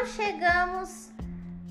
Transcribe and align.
Então 0.00 0.14
chegamos 0.14 1.12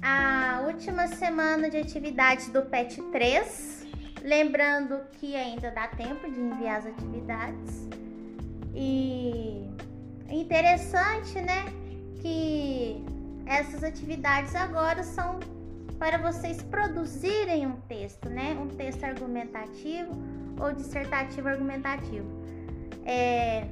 à 0.04 0.62
última 0.68 1.08
semana 1.08 1.68
de 1.68 1.78
atividades 1.78 2.48
do 2.50 2.62
PET 2.62 3.02
3. 3.12 3.88
Lembrando 4.22 5.00
que 5.14 5.36
ainda 5.36 5.72
dá 5.72 5.88
tempo 5.88 6.30
de 6.30 6.40
enviar 6.40 6.78
as 6.78 6.86
atividades. 6.86 7.90
E 8.76 9.68
interessante, 10.30 11.42
né? 11.42 11.74
Que 12.22 13.04
essas 13.48 13.84
atividades 13.84 14.54
agora 14.54 15.02
são 15.02 15.40
para 15.98 16.20
vocês 16.20 16.62
produzirem 16.62 17.66
um 17.66 17.78
texto, 17.88 18.30
né? 18.30 18.56
Um 18.62 18.68
texto 18.68 19.06
argumentativo 19.06 20.16
ou 20.62 20.72
dissertativo 20.72 21.48
argumentativo. 21.48 22.28
É, 23.04 23.66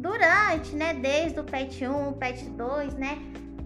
durante, 0.00 0.74
né, 0.74 0.94
desde 0.94 1.38
o 1.38 1.44
PET 1.44 1.86
1, 1.86 2.14
PET 2.14 2.44
2, 2.50 2.94
né, 2.94 3.18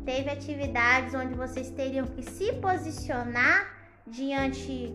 teve 0.04 0.28
atividades 0.28 1.14
onde 1.14 1.32
vocês 1.34 1.70
teriam 1.70 2.06
que 2.06 2.22
se 2.22 2.52
posicionar 2.54 3.72
diante 4.06 4.92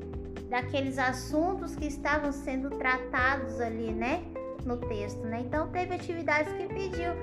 daqueles 0.49 0.99
assuntos 0.99 1.75
que 1.75 1.85
estavam 1.85 2.31
sendo 2.31 2.69
tratados 2.71 3.59
ali, 3.61 3.91
né, 3.91 4.21
no 4.65 4.77
texto, 4.77 5.21
né? 5.21 5.41
Então 5.45 5.69
teve 5.69 5.95
atividades 5.95 6.51
que 6.53 6.67
pediu 6.67 7.13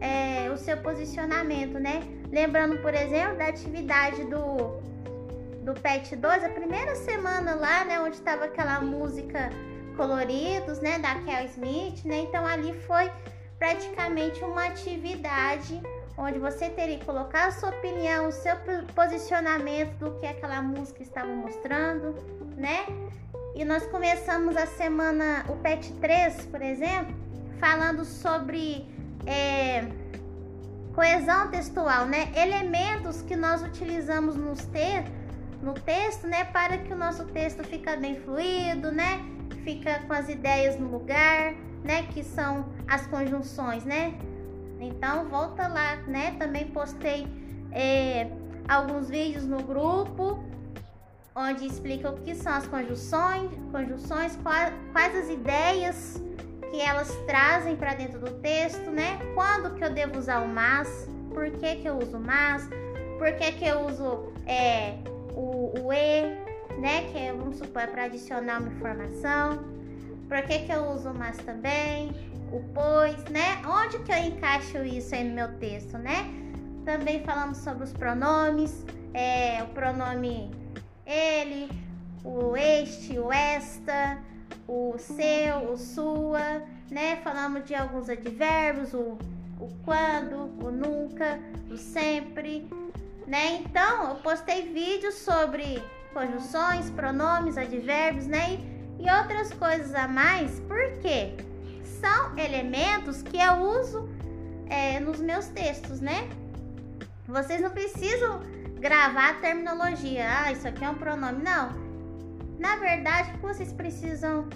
é, 0.00 0.48
o 0.50 0.56
seu 0.56 0.76
posicionamento, 0.78 1.78
né? 1.78 2.00
Lembrando, 2.30 2.78
por 2.78 2.94
exemplo, 2.94 3.36
da 3.36 3.48
atividade 3.48 4.24
do 4.24 4.86
do 5.64 5.74
PET 5.74 6.14
2, 6.14 6.44
a 6.44 6.48
primeira 6.48 6.94
semana 6.94 7.56
lá, 7.56 7.84
né, 7.84 7.98
onde 7.98 8.14
estava 8.14 8.44
aquela 8.44 8.80
música 8.80 9.50
coloridos, 9.96 10.78
né, 10.78 11.00
da 11.00 11.16
Kel 11.22 11.46
Smith, 11.46 12.04
né? 12.04 12.20
Então 12.20 12.46
ali 12.46 12.72
foi 12.86 13.10
praticamente 13.58 14.42
uma 14.44 14.66
atividade 14.66 15.80
onde 16.16 16.38
você 16.38 16.70
teria 16.70 16.98
que 16.98 17.04
colocar 17.04 17.48
a 17.48 17.52
sua 17.52 17.70
opinião, 17.70 18.28
o 18.28 18.32
seu 18.32 18.56
posicionamento 18.94 19.96
do 19.98 20.18
que 20.18 20.26
aquela 20.26 20.62
música 20.62 21.02
estava 21.02 21.28
mostrando, 21.28 22.14
né? 22.56 22.86
E 23.54 23.64
nós 23.64 23.86
começamos 23.86 24.56
a 24.56 24.66
semana, 24.66 25.44
o 25.48 25.56
PET 25.56 25.92
3, 25.94 26.46
por 26.46 26.62
exemplo, 26.62 27.14
falando 27.58 28.04
sobre 28.04 28.86
é, 29.26 29.86
coesão 30.94 31.50
textual, 31.50 32.06
né? 32.06 32.32
Elementos 32.34 33.20
que 33.22 33.36
nós 33.36 33.62
utilizamos 33.62 34.36
nos 34.36 34.60
te 34.66 35.04
no 35.62 35.74
texto, 35.74 36.26
né? 36.26 36.44
Para 36.44 36.78
que 36.78 36.92
o 36.92 36.96
nosso 36.96 37.24
texto 37.26 37.62
fica 37.64 37.96
bem 37.96 38.16
fluido, 38.20 38.90
né? 38.92 39.24
Fica 39.64 40.00
com 40.06 40.12
as 40.12 40.28
ideias 40.28 40.78
no 40.78 40.88
lugar, 40.88 41.54
né? 41.86 42.02
Que 42.12 42.22
são 42.22 42.66
as 42.86 43.06
conjunções, 43.06 43.84
né? 43.84 44.14
Então 44.80 45.28
volta 45.28 45.66
lá, 45.66 45.96
né? 46.06 46.36
Também 46.38 46.66
postei 46.68 47.26
é, 47.72 48.28
alguns 48.68 49.08
vídeos 49.08 49.44
no 49.44 49.62
grupo 49.62 50.44
onde 51.36 51.66
explica 51.66 52.10
o 52.10 52.16
que 52.22 52.34
são 52.34 52.52
as 52.52 52.66
conjunções, 52.66 53.50
conjunções, 53.70 54.38
quais, 54.42 54.72
quais 54.92 55.14
as 55.14 55.28
ideias 55.28 56.22
que 56.70 56.80
elas 56.80 57.14
trazem 57.26 57.76
para 57.76 57.94
dentro 57.94 58.18
do 58.18 58.30
texto, 58.40 58.90
né? 58.90 59.18
Quando 59.34 59.74
que 59.74 59.84
eu 59.84 59.90
devo 59.90 60.18
usar 60.18 60.42
o 60.42 60.48
mas, 60.48 61.08
por 61.32 61.50
que, 61.50 61.76
que 61.76 61.88
eu 61.88 61.98
uso 61.98 62.18
mas, 62.18 62.66
por 63.18 63.32
que, 63.34 63.52
que 63.52 63.66
eu 63.66 63.80
uso 63.86 64.32
é, 64.46 64.94
o, 65.34 65.72
o 65.78 65.92
e, 65.92 66.22
né? 66.80 67.10
Que 67.12 67.18
é, 67.18 67.32
vamos 67.32 67.58
supor, 67.58 67.82
é 67.82 67.86
para 67.86 68.04
adicionar 68.04 68.60
uma 68.60 68.68
informação. 68.68 69.75
Por 70.28 70.42
que, 70.42 70.60
que 70.60 70.72
eu 70.72 70.90
uso 70.90 71.12
mas 71.14 71.36
também? 71.38 72.10
O 72.52 72.62
pois, 72.74 73.22
né? 73.24 73.62
Onde 73.66 73.98
que 74.00 74.12
eu 74.12 74.18
encaixo 74.18 74.78
isso 74.78 75.14
aí 75.14 75.24
no 75.24 75.34
meu 75.34 75.56
texto, 75.58 75.96
né? 75.98 76.28
Também 76.84 77.22
falamos 77.24 77.58
sobre 77.58 77.84
os 77.84 77.92
pronomes, 77.92 78.84
é, 79.12 79.62
o 79.62 79.66
pronome 79.68 80.50
ele, 81.04 81.68
o 82.24 82.56
este, 82.56 83.18
o 83.18 83.32
esta, 83.32 84.18
o 84.66 84.96
seu, 84.98 85.72
o 85.72 85.76
sua, 85.76 86.62
né? 86.90 87.16
Falamos 87.22 87.64
de 87.64 87.74
alguns 87.74 88.08
advérbios, 88.08 88.94
o, 88.94 89.18
o 89.60 89.68
quando, 89.84 90.50
o 90.64 90.70
nunca, 90.70 91.38
o 91.70 91.76
sempre, 91.76 92.68
né? 93.26 93.62
Então, 93.64 94.10
eu 94.10 94.14
postei 94.16 94.72
vídeos 94.72 95.14
sobre 95.14 95.82
conjunções, 96.12 96.90
pronomes, 96.90 97.58
advérbios, 97.58 98.26
né? 98.26 98.54
e 98.54 98.75
outras 99.02 99.52
coisas 99.52 99.94
a 99.94 100.08
mais, 100.08 100.60
porque 100.60 101.34
são 102.00 102.38
elementos 102.38 103.22
que 103.22 103.38
eu 103.38 103.54
uso 103.54 104.08
é, 104.68 104.98
nos 105.00 105.20
meus 105.20 105.46
textos, 105.48 106.00
né? 106.00 106.28
Vocês 107.26 107.60
não 107.60 107.70
precisam 107.70 108.40
gravar 108.78 109.30
a 109.30 109.34
terminologia, 109.34 110.26
ah, 110.28 110.52
isso 110.52 110.66
aqui 110.66 110.84
é 110.84 110.90
um 110.90 110.94
pronome, 110.94 111.42
não. 111.42 111.70
Na 112.58 112.76
verdade, 112.76 113.36
vocês 113.40 113.72
precisam 113.72 114.48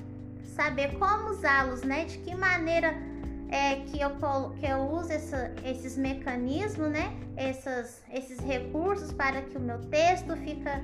saber 0.54 0.96
como 0.98 1.30
usá-los, 1.30 1.82
né? 1.82 2.04
De 2.04 2.18
que 2.18 2.34
maneira 2.34 2.94
é 3.50 3.76
que 3.86 4.00
eu, 4.00 4.10
que 4.58 4.66
eu 4.66 4.78
uso 4.78 5.12
essa, 5.12 5.52
esses 5.64 5.96
mecanismos, 5.96 6.90
né? 6.90 7.12
Essas, 7.36 8.02
esses 8.12 8.38
recursos 8.38 9.12
para 9.12 9.42
que 9.42 9.56
o 9.56 9.60
meu 9.60 9.78
texto 9.86 10.36
fica, 10.36 10.80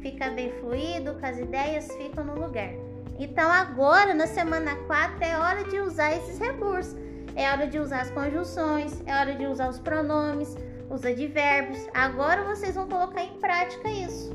fica 0.00 0.30
bem 0.30 0.50
fluido, 0.60 1.14
que 1.16 1.26
as 1.26 1.38
ideias 1.38 1.88
ficam 1.96 2.24
no 2.24 2.34
lugar. 2.34 2.70
Então 3.18 3.50
agora, 3.50 4.14
na 4.14 4.26
semana 4.26 4.76
4, 4.86 5.24
é 5.24 5.36
hora 5.36 5.64
de 5.64 5.80
usar 5.80 6.14
esses 6.16 6.38
recursos. 6.38 6.96
É 7.34 7.50
hora 7.50 7.66
de 7.66 7.78
usar 7.78 8.00
as 8.00 8.10
conjunções, 8.10 9.02
é 9.06 9.14
hora 9.14 9.34
de 9.34 9.46
usar 9.46 9.68
os 9.68 9.78
pronomes, 9.78 10.56
os 10.88 11.04
advérbios. 11.04 11.86
Agora 11.92 12.44
vocês 12.44 12.74
vão 12.74 12.88
colocar 12.88 13.22
em 13.22 13.38
prática 13.38 13.88
isso. 13.88 14.30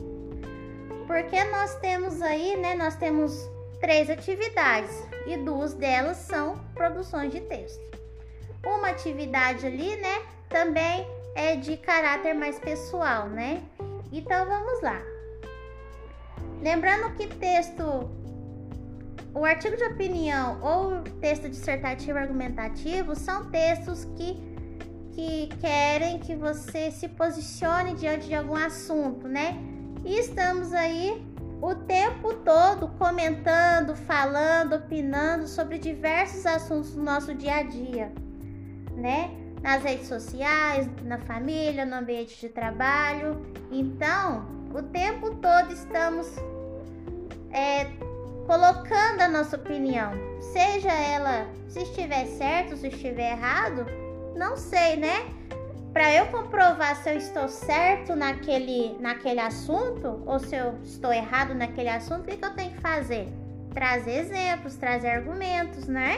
Porque 1.08 1.44
nós 1.46 1.76
temos 1.76 2.22
aí, 2.22 2.56
né, 2.58 2.76
nós 2.76 2.96
temos 2.96 3.50
três 3.80 4.10
atividades 4.10 5.04
e 5.28 5.38
duas 5.38 5.74
delas 5.74 6.18
são 6.18 6.58
produções 6.74 7.32
de 7.32 7.42
texto. 7.42 7.82
Uma 8.66 8.90
atividade 8.90 9.66
ali, 9.66 9.96
né, 9.98 10.22
também 10.48 11.06
é 11.36 11.56
de 11.56 11.76
caráter 11.78 12.34
mais 12.34 12.60
pessoal, 12.60 13.28
né? 13.28 13.62
Então 14.12 14.46
vamos 14.46 14.82
lá. 14.82 15.02
Lembrando 16.62 17.14
que 17.16 17.28
texto 17.28 18.10
o 19.34 19.44
artigo 19.44 19.76
de 19.76 19.84
opinião 19.84 20.60
ou 20.62 21.02
texto 21.20 21.50
dissertativo 21.50 22.18
argumentativo 22.18 23.16
são 23.16 23.46
textos 23.50 24.06
que, 24.16 24.38
que 25.12 25.50
querem 25.60 26.20
que 26.20 26.36
você 26.36 26.92
se 26.92 27.08
posicione 27.08 27.96
diante 27.96 28.28
de 28.28 28.36
algum 28.36 28.56
assunto, 28.56 29.28
né? 29.28 29.58
E 30.06 30.20
estamos 30.20 30.72
aí 30.72 31.26
o 31.62 31.74
tempo 31.74 32.34
todo 32.36 32.90
comentando, 33.00 33.96
falando, 33.96 34.76
opinando 34.76 35.48
sobre 35.48 35.80
diversos 35.80 36.46
assuntos 36.46 36.94
do 36.94 37.02
nosso 37.02 37.34
dia 37.34 37.56
a 37.56 37.64
dia, 37.64 38.12
né? 38.96 39.32
Nas 39.64 39.82
redes 39.82 40.08
sociais, 40.08 40.88
na 41.04 41.18
família, 41.18 41.86
no 41.86 41.96
ambiente 41.96 42.40
de 42.40 42.50
trabalho. 42.50 43.42
Então, 43.72 44.46
o 44.74 44.84
tempo 44.84 45.36
todo 45.36 45.72
estamos 45.72 46.28
é, 47.50 47.88
colocando 48.46 49.22
a 49.22 49.28
nossa 49.28 49.56
opinião, 49.56 50.12
seja 50.42 50.92
ela 50.92 51.48
se 51.68 51.80
estiver 51.80 52.26
certo, 52.26 52.76
se 52.78 52.88
estiver 52.88 53.32
errado, 53.32 53.86
não 54.36 54.58
sei, 54.58 54.98
né? 54.98 55.26
Para 55.94 56.12
eu 56.12 56.26
comprovar 56.28 56.96
se 56.96 57.10
eu 57.10 57.18
estou 57.18 57.48
certo 57.48 58.16
naquele, 58.16 58.98
naquele 59.00 59.40
assunto 59.40 60.24
ou 60.26 60.40
se 60.40 60.56
eu 60.56 60.78
estou 60.84 61.14
errado 61.14 61.54
naquele 61.54 61.90
assunto, 61.90 62.22
o 62.22 62.24
que, 62.24 62.44
eu 62.44 62.54
tenho 62.56 62.72
que 62.72 62.82
fazer? 62.82 63.28
Trazer 63.74 64.20
exemplos, 64.20 64.76
trazer 64.76 65.10
argumentos, 65.10 65.88
né? 65.88 66.18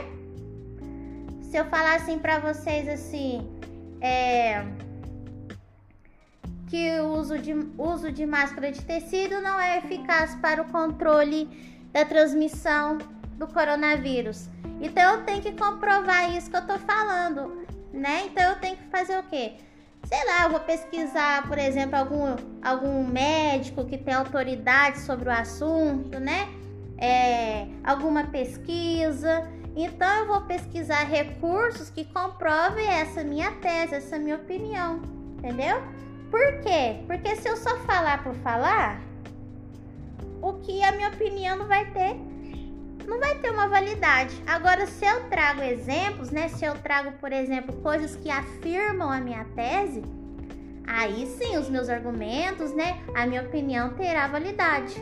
Se 1.41 1.57
eu 1.57 1.65
falar 1.65 1.95
assim 1.95 2.17
para 2.19 2.39
vocês 2.39 2.87
assim, 2.87 3.49
é, 4.01 4.65
que 6.67 6.99
o 6.99 7.13
uso 7.13 7.37
de, 7.37 7.53
uso 7.77 8.11
de 8.11 8.25
máscara 8.25 8.71
de 8.71 8.81
tecido 8.81 9.41
não 9.41 9.59
é 9.59 9.77
eficaz 9.77 10.35
para 10.35 10.61
o 10.61 10.65
controle 10.65 11.74
da 11.95 12.03
transmissão 12.03 12.97
do 13.37 13.47
coronavírus. 13.47 14.49
Então 14.81 15.13
eu 15.13 15.23
tenho 15.23 15.41
que 15.41 15.53
comprovar 15.53 16.29
isso 16.35 16.51
que 16.51 16.57
eu 16.57 16.67
tô 16.67 16.77
falando, 16.77 17.65
né? 17.93 18.25
Então 18.25 18.43
eu 18.43 18.55
tenho 18.57 18.75
que 18.75 18.83
fazer 18.89 19.17
o 19.17 19.23
quê? 19.23 19.53
Sei 20.03 20.25
lá, 20.25 20.43
eu 20.43 20.49
vou 20.49 20.59
pesquisar, 20.59 21.47
por 21.47 21.57
exemplo, 21.57 21.97
algum, 21.97 22.35
algum 22.61 23.07
médico 23.07 23.85
que 23.85 23.97
tem 23.97 24.13
autoridade 24.13 24.99
sobre 24.99 25.29
o 25.29 25.31
assunto, 25.31 26.19
né? 26.19 26.49
É, 26.97 27.65
alguma 27.81 28.25
pesquisa. 28.25 29.49
Então 29.73 30.09
eu 30.17 30.27
vou 30.27 30.41
pesquisar 30.41 31.05
recursos 31.05 31.89
que 31.89 32.03
comprovem 32.03 32.87
essa 32.87 33.23
minha 33.23 33.51
tese, 33.53 33.95
essa 33.95 34.19
minha 34.19 34.35
opinião, 34.35 35.01
entendeu? 35.37 35.81
Por 36.29 36.59
quê? 36.59 37.05
Porque 37.07 37.37
se 37.37 37.47
eu 37.47 37.55
só 37.55 37.77
falar 37.79 38.21
por 38.21 38.35
falar, 38.35 39.01
o 40.45 40.53
que 40.59 40.83
a 40.83 40.91
minha 40.91 41.09
opinião 41.09 41.57
não 41.57 41.67
vai 41.67 41.85
ter 41.91 42.15
não 43.07 43.19
vai 43.19 43.37
ter 43.37 43.51
uma 43.51 43.67
validade. 43.67 44.35
Agora, 44.47 44.87
se 44.87 45.05
eu 45.05 45.29
trago 45.29 45.61
exemplos, 45.61 46.31
né? 46.31 46.47
Se 46.47 46.65
eu 46.65 46.73
trago, 46.73 47.11
por 47.19 47.31
exemplo, 47.31 47.75
coisas 47.81 48.15
que 48.15 48.31
afirmam 48.31 49.11
a 49.11 49.19
minha 49.19 49.45
tese, 49.55 50.03
aí 50.87 51.27
sim 51.27 51.55
os 51.55 51.69
meus 51.69 51.87
argumentos, 51.87 52.73
né? 52.73 52.99
A 53.13 53.27
minha 53.27 53.43
opinião 53.43 53.93
terá 53.93 54.27
validade. 54.27 54.95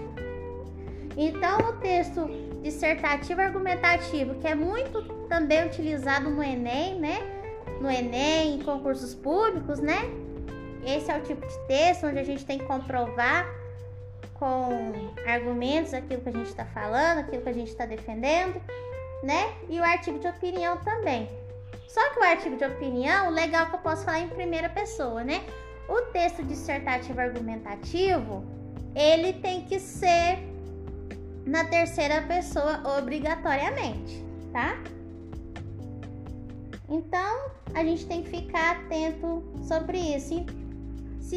Então, 1.15 1.59
o 1.59 1.73
texto 1.77 2.27
dissertativo 2.61 3.39
argumentativo, 3.39 4.35
que 4.35 4.47
é 4.47 4.55
muito 4.55 5.01
também 5.29 5.65
utilizado 5.65 6.29
no 6.29 6.43
Enem, 6.43 6.99
né? 6.99 7.19
No 7.79 7.89
Enem, 7.89 8.55
em 8.55 8.61
concursos 8.63 9.15
públicos, 9.15 9.79
né? 9.79 10.01
Esse 10.85 11.09
é 11.09 11.17
o 11.17 11.21
tipo 11.21 11.47
de 11.47 11.57
texto 11.67 12.05
onde 12.05 12.19
a 12.19 12.23
gente 12.23 12.45
tem 12.45 12.59
que 12.59 12.65
comprovar 12.65 13.62
com 14.43 15.13
argumentos 15.25 15.93
aquilo 15.93 16.21
que 16.21 16.27
a 16.27 16.33
gente 16.33 16.47
está 16.47 16.65
falando, 16.65 17.19
aquilo 17.19 17.41
que 17.41 17.49
a 17.49 17.53
gente 17.53 17.69
está 17.69 17.85
defendendo, 17.85 18.61
né? 19.23 19.53
E 19.69 19.79
o 19.79 19.83
artigo 19.83 20.19
de 20.19 20.27
opinião 20.27 20.75
também. 20.79 21.29
Só 21.87 22.09
que 22.09 22.19
o 22.19 22.23
artigo 22.23 22.57
de 22.57 22.65
opinião, 22.65 23.29
legal 23.29 23.67
que 23.67 23.75
eu 23.75 23.79
posso 23.79 24.03
falar 24.03 24.19
em 24.19 24.27
primeira 24.27 24.67
pessoa, 24.67 25.23
né? 25.23 25.45
O 25.87 26.01
texto 26.11 26.43
dissertativo 26.43 27.21
argumentativo, 27.21 28.43
ele 28.93 29.31
tem 29.31 29.63
que 29.63 29.79
ser 29.79 30.39
na 31.45 31.63
terceira 31.63 32.21
pessoa 32.23 32.83
obrigatoriamente, 32.97 34.25
tá? 34.51 34.77
Então, 36.89 37.51
a 37.73 37.81
gente 37.81 38.05
tem 38.07 38.23
que 38.23 38.29
ficar 38.29 38.77
atento 38.77 39.41
sobre 39.65 39.97
isso. 39.97 40.45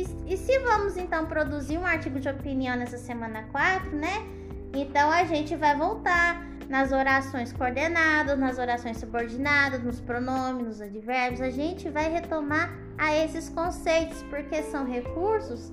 Se, 0.05 0.17
e 0.27 0.37
se 0.37 0.59
vamos 0.59 0.97
então 0.99 1.25
produzir 1.25 1.79
um 1.79 1.87
artigo 1.87 2.21
de 2.21 2.29
opinião 2.29 2.77
nessa 2.77 2.99
semana 2.99 3.45
4, 3.51 3.97
né? 3.97 4.27
Então 4.75 5.11
a 5.11 5.25
gente 5.25 5.57
vai 5.57 5.75
voltar 5.75 6.45
nas 6.69 6.93
orações 6.93 7.51
coordenadas, 7.53 8.39
nas 8.39 8.59
orações 8.59 8.99
subordinadas, 8.99 9.83
nos 9.83 9.99
pronomes, 9.99 10.67
nos 10.67 10.81
advérbios. 10.83 11.41
A 11.41 11.49
gente 11.49 11.89
vai 11.89 12.11
retomar 12.11 12.77
a 12.99 13.17
esses 13.17 13.49
conceitos, 13.49 14.23
porque 14.25 14.63
são 14.65 14.85
recursos 14.85 15.73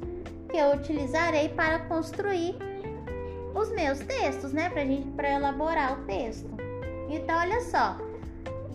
que 0.49 0.55
eu 0.55 0.73
utilizarei 0.73 1.49
para 1.49 1.79
construir 1.79 2.55
os 3.53 3.69
meus 3.71 3.99
textos, 3.99 4.53
né? 4.53 4.69
Pra 4.69 4.85
gente 4.85 5.09
para 5.11 5.33
elaborar 5.33 5.99
o 5.99 6.05
texto. 6.05 6.49
Então, 7.09 7.37
olha 7.37 7.59
só. 7.59 7.97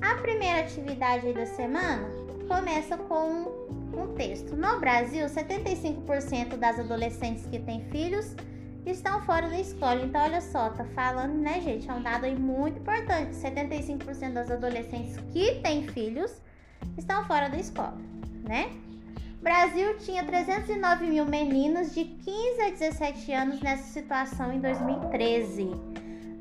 A 0.03 0.15
primeira 0.17 0.61
atividade 0.61 1.33
da 1.33 1.47
semana 1.47 2.07
começa 2.47 2.97
com 2.97 3.78
um 3.99 4.15
texto. 4.15 4.57
No 4.57 4.81
Brasil, 4.81 5.27
75% 5.27 6.57
das 6.57 6.79
adolescentes 6.79 7.47
que 7.47 7.59
têm 7.59 7.81
filhos 7.91 8.35
estão 8.87 9.21
fora 9.23 9.49
da 9.49 9.59
escola. 9.59 10.03
Então, 10.05 10.23
olha 10.23 10.41
só, 10.41 10.71
tá 10.71 10.85
falando, 10.95 11.35
né, 11.35 11.61
gente? 11.61 11.89
É 11.89 11.93
um 11.93 12.03
dado 12.03 12.25
aí 12.25 12.37
muito 12.37 12.79
importante. 12.79 13.35
75% 13.35 14.33
das 14.33 14.51
adolescentes 14.51 15.17
que 15.33 15.57
têm 15.57 15.87
filhos 15.89 16.41
estão 16.97 17.25
fora 17.27 17.49
da 17.49 17.59
escola, 17.59 17.99
né? 18.45 18.71
Brasil 19.41 19.97
tinha 19.99 20.25
309 20.25 21.07
mil 21.07 21.25
meninos 21.25 21.95
de 21.95 22.05
15 22.05 22.61
a 22.61 22.71
17 22.71 23.33
anos 23.33 23.61
nessa 23.61 23.85
situação 23.85 24.53
em 24.53 24.61
2013 24.61 25.88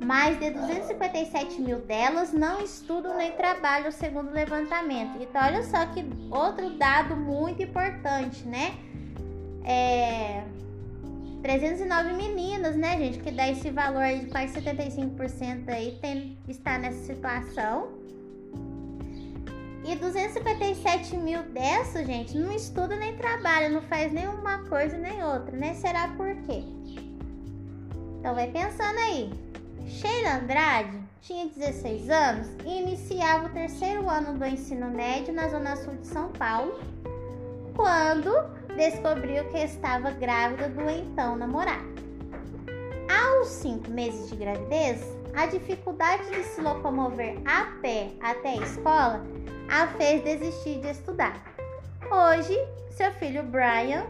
mais 0.04 0.40
de 0.40 0.52
257 0.52 1.62
mil 1.62 1.80
delas 1.82 2.32
não 2.32 2.62
estudam 2.62 3.18
nem 3.18 3.32
trabalham, 3.32 3.92
segundo 3.92 4.30
o 4.30 4.34
levantamento. 4.34 5.22
Então, 5.22 5.42
olha 5.44 5.64
só 5.64 5.86
que 5.88 6.06
outro 6.32 6.70
dado 6.72 7.16
muito 7.16 7.64
importante, 7.64 8.44
né? 8.48 8.76
É 9.64 10.44
309 11.42 12.14
meninas, 12.14 12.76
né, 12.76 12.98
gente? 12.98 13.20
Que 13.20 13.32
dá 13.32 13.48
esse 13.48 13.70
valor 13.70 14.02
aí 14.02 14.20
de 14.20 14.26
quase 14.28 14.60
75% 14.60 15.70
aí 15.70 15.98
tem, 16.02 16.38
está 16.48 16.78
nessa 16.78 17.04
situação. 17.06 17.90
E 19.86 19.96
257 19.96 21.16
mil 21.16 21.44
dessas, 21.44 22.06
gente, 22.06 22.38
não 22.38 22.52
estuda 22.52 22.96
nem 22.98 23.16
trabalha, 23.16 23.70
não 23.70 23.82
faz 23.84 24.12
nenhuma 24.12 24.60
coisa 24.68 24.98
nem 24.98 25.24
outra, 25.24 25.56
né? 25.56 25.74
Será 25.76 26.10
por 26.10 26.36
quê? 26.42 26.64
Então 28.20 28.36
vai 28.36 28.52
pensando 28.52 29.00
aí. 29.00 29.47
Sheila 29.88 30.36
Andrade 30.36 31.00
tinha 31.22 31.48
16 31.48 32.10
anos 32.10 32.48
e 32.66 32.82
iniciava 32.82 33.48
o 33.48 33.50
terceiro 33.50 34.10
ano 34.10 34.38
do 34.38 34.46
ensino 34.46 34.90
médio 34.90 35.34
na 35.34 35.48
Zona 35.48 35.78
Sul 35.78 35.96
de 35.96 36.08
São 36.08 36.30
Paulo, 36.34 36.78
quando 37.74 38.32
descobriu 38.76 39.46
que 39.46 39.58
estava 39.58 40.12
grávida 40.12 40.68
do 40.68 40.90
então 40.90 41.38
namorado. 41.38 41.88
Aos 43.10 43.48
cinco 43.48 43.90
meses 43.90 44.30
de 44.30 44.36
gravidez, 44.36 45.02
a 45.34 45.46
dificuldade 45.46 46.30
de 46.32 46.44
se 46.44 46.60
locomover 46.60 47.38
a 47.46 47.80
pé 47.82 48.12
até 48.22 48.50
a 48.50 48.58
escola 48.58 49.26
a 49.70 49.88
fez 49.88 50.22
desistir 50.22 50.82
de 50.82 50.90
estudar. 50.90 51.42
Hoje, 52.12 52.58
seu 52.92 53.12
filho 53.14 53.44
Brian 53.44 54.06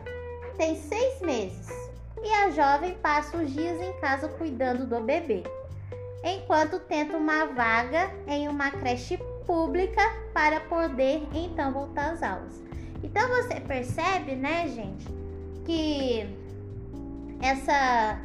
tem 0.58 0.76
seis 0.76 1.22
meses 1.22 1.70
e 2.24 2.32
a 2.32 2.50
jovem 2.50 2.96
passa 2.96 3.38
os 3.38 3.52
dias 3.52 3.80
em 3.80 3.94
casa 4.00 4.28
cuidando 4.28 4.88
do 4.88 5.00
bebê 5.02 5.44
enquanto 6.24 6.80
tenta 6.80 7.16
uma 7.16 7.46
vaga 7.46 8.12
em 8.28 8.48
uma 8.48 8.72
creche 8.72 9.18
pública 9.46 10.02
para 10.34 10.60
poder 10.62 11.28
então 11.34 11.72
voltar 11.72 12.12
às 12.12 12.24
aulas. 12.24 12.62
Então 13.04 13.28
você 13.30 13.60
percebe, 13.60 14.36
né, 14.36 14.68
gente, 14.68 15.08
que 15.66 16.28
essa 17.42 18.20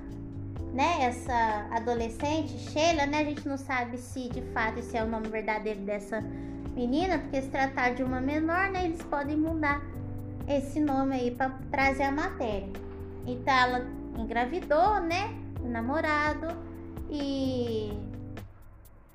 né, 0.72 1.04
essa 1.04 1.66
adolescente, 1.70 2.58
Sheila, 2.58 3.04
né, 3.04 3.18
a 3.18 3.24
gente 3.24 3.46
não 3.46 3.58
sabe 3.58 3.98
se 3.98 4.28
de 4.30 4.40
fato 4.52 4.78
esse 4.78 4.96
é 4.96 5.04
o 5.04 5.06
nome 5.06 5.28
verdadeiro 5.28 5.80
dessa 5.80 6.24
menina, 6.74 7.18
porque 7.18 7.42
se 7.42 7.48
tratar 7.48 7.94
de 7.94 8.02
uma 8.02 8.20
menor, 8.20 8.70
né, 8.70 8.86
eles 8.86 9.02
podem 9.02 9.36
mudar 9.36 9.82
esse 10.48 10.80
nome 10.80 11.14
aí 11.14 11.30
para 11.30 11.50
trazer 11.70 12.04
a 12.04 12.10
matéria. 12.10 12.70
Então 13.26 13.54
ela 13.54 13.86
engravidou, 14.18 15.00
né, 15.00 15.34
o 15.60 15.68
namorado, 15.68 16.48
e, 17.12 17.92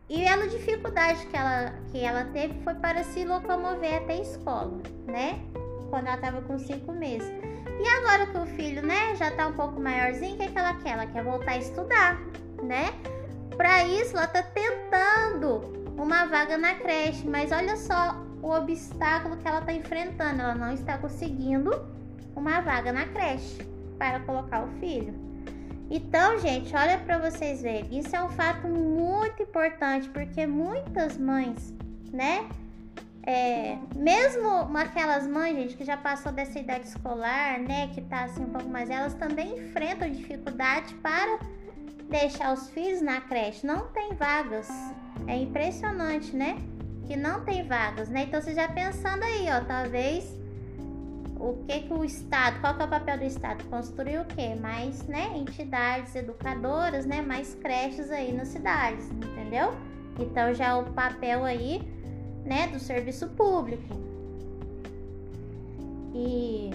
e 0.07 0.27
a 0.27 0.37
dificuldade 0.45 1.25
que 1.25 1.35
ela, 1.35 1.73
que 1.91 1.99
ela 1.99 2.25
teve 2.25 2.53
foi 2.63 2.75
para 2.75 3.03
se 3.03 3.25
locomover 3.25 3.97
até 3.97 4.13
a 4.13 4.21
escola, 4.21 4.79
né? 5.07 5.41
Quando 5.89 6.05
ela 6.05 6.15
estava 6.15 6.41
com 6.43 6.59
cinco 6.59 6.91
meses. 6.91 7.27
E 7.79 7.87
agora 7.87 8.27
que 8.27 8.37
o 8.37 8.45
filho, 8.55 8.85
né, 8.85 9.15
já 9.15 9.31
tá 9.31 9.47
um 9.47 9.53
pouco 9.53 9.79
maiorzinho, 9.79 10.35
o 10.35 10.37
que, 10.37 10.43
é 10.43 10.47
que 10.47 10.57
ela 10.57 10.75
quer? 10.75 10.91
Ela 10.91 11.07
quer 11.07 11.23
voltar 11.23 11.51
a 11.53 11.57
estudar, 11.57 12.21
né? 12.61 12.93
Para 13.55 13.83
isso, 13.83 14.15
ela 14.15 14.27
tá 14.27 14.43
tentando 14.43 15.61
uma 15.97 16.25
vaga 16.25 16.55
na 16.55 16.75
creche, 16.75 17.27
mas 17.27 17.51
olha 17.51 17.75
só 17.75 18.23
o 18.43 18.51
obstáculo 18.51 19.37
que 19.37 19.47
ela 19.47 19.61
tá 19.61 19.73
enfrentando. 19.73 20.41
Ela 20.41 20.53
não 20.53 20.71
está 20.71 20.99
conseguindo 20.99 21.71
uma 22.35 22.61
vaga 22.61 22.93
na 22.93 23.07
creche 23.07 23.67
para 23.97 24.19
colocar 24.19 24.63
o 24.63 24.67
filho. 24.79 25.26
Então, 25.89 26.37
gente, 26.39 26.75
olha 26.75 26.97
para 26.97 27.17
vocês 27.17 27.61
verem, 27.61 27.97
isso 27.97 28.15
é 28.15 28.21
um 28.21 28.29
fato 28.29 28.67
muito 28.67 29.41
importante 29.41 30.09
porque 30.09 30.45
muitas 30.45 31.17
mães, 31.17 31.73
né? 32.11 32.47
É, 33.23 33.77
mesmo 33.95 34.47
aquelas 34.77 35.27
mães, 35.27 35.55
gente, 35.55 35.75
que 35.75 35.83
já 35.83 35.97
passou 35.97 36.31
dessa 36.31 36.57
idade 36.59 36.87
escolar, 36.87 37.59
né, 37.59 37.89
que 37.93 37.99
tá 37.99 38.23
assim 38.23 38.41
um 38.41 38.49
pouco 38.49 38.69
mais, 38.69 38.89
elas 38.89 39.13
também 39.15 39.57
enfrentam 39.57 40.09
dificuldade 40.09 40.93
para 40.95 41.39
deixar 42.09 42.53
os 42.53 42.69
filhos 42.69 43.01
na 43.01 43.19
creche. 43.19 43.67
Não 43.67 43.87
tem 43.89 44.13
vagas. 44.13 44.69
É 45.27 45.35
impressionante, 45.35 46.33
né? 46.35 46.57
Que 47.05 47.17
não 47.17 47.43
tem 47.43 47.67
vagas, 47.67 48.07
né? 48.09 48.23
Então 48.23 48.41
você 48.41 48.53
já 48.53 48.69
pensando 48.69 49.23
aí, 49.23 49.47
ó, 49.49 49.63
talvez 49.65 50.36
o 51.39 51.63
que 51.67 51.81
que 51.81 51.93
o 51.93 52.03
Estado, 52.03 52.59
qual 52.61 52.75
que 52.75 52.81
é 52.81 52.85
o 52.85 52.89
papel 52.89 53.17
do 53.19 53.23
Estado? 53.23 53.63
Construir 53.65 54.19
o 54.19 54.25
quê? 54.25 54.55
Mais, 54.59 55.03
né, 55.07 55.31
entidades 55.35 56.15
educadoras, 56.15 57.05
né, 57.05 57.21
mais 57.21 57.55
creches 57.55 58.11
aí 58.11 58.31
nas 58.33 58.49
cidades, 58.49 59.09
entendeu? 59.11 59.73
Então 60.19 60.53
já 60.53 60.67
é 60.67 60.73
o 60.73 60.83
papel 60.85 61.43
aí, 61.43 61.81
né, 62.43 62.67
do 62.67 62.79
serviço 62.79 63.27
público. 63.29 63.95
E 66.13 66.71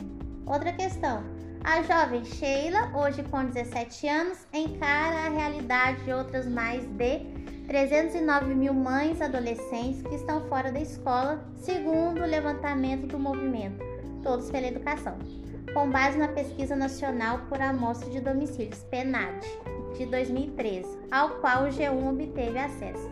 outra 0.47 0.73
questão, 0.73 1.25
a 1.65 1.83
jovem 1.83 2.25
Sheila, 2.25 2.93
hoje 2.95 3.23
com 3.25 3.45
17 3.45 4.09
anos, 4.09 4.47
encara 4.53 5.27
a 5.27 5.29
realidade 5.29 6.05
de 6.05 6.13
outras 6.13 6.47
mais 6.47 6.87
de 6.87 7.21
309 7.67 8.55
mil 8.55 8.75
mães 8.75 9.21
adolescentes 9.21 10.03
que 10.03 10.15
estão 10.15 10.43
fora 10.49 10.71
da 10.71 10.81
escola, 10.81 11.43
segundo 11.57 12.21
o 12.21 12.27
levantamento 12.27 13.07
do 13.07 13.19
movimento 13.19 13.92
Todos 14.23 14.51
pela 14.51 14.67
Educação, 14.67 15.19
com 15.75 15.91
base 15.91 16.19
na 16.19 16.29
Pesquisa 16.29 16.77
Nacional 16.77 17.41
por 17.49 17.61
Amostra 17.61 18.09
de 18.11 18.21
Domicílios, 18.21 18.85
PNAD, 18.85 19.47
de 19.97 20.07
2013, 20.07 20.99
ao 21.11 21.31
qual 21.41 21.65
o 21.65 21.69
G1 21.69 22.11
obteve 22.11 22.59
acesso. 22.59 23.11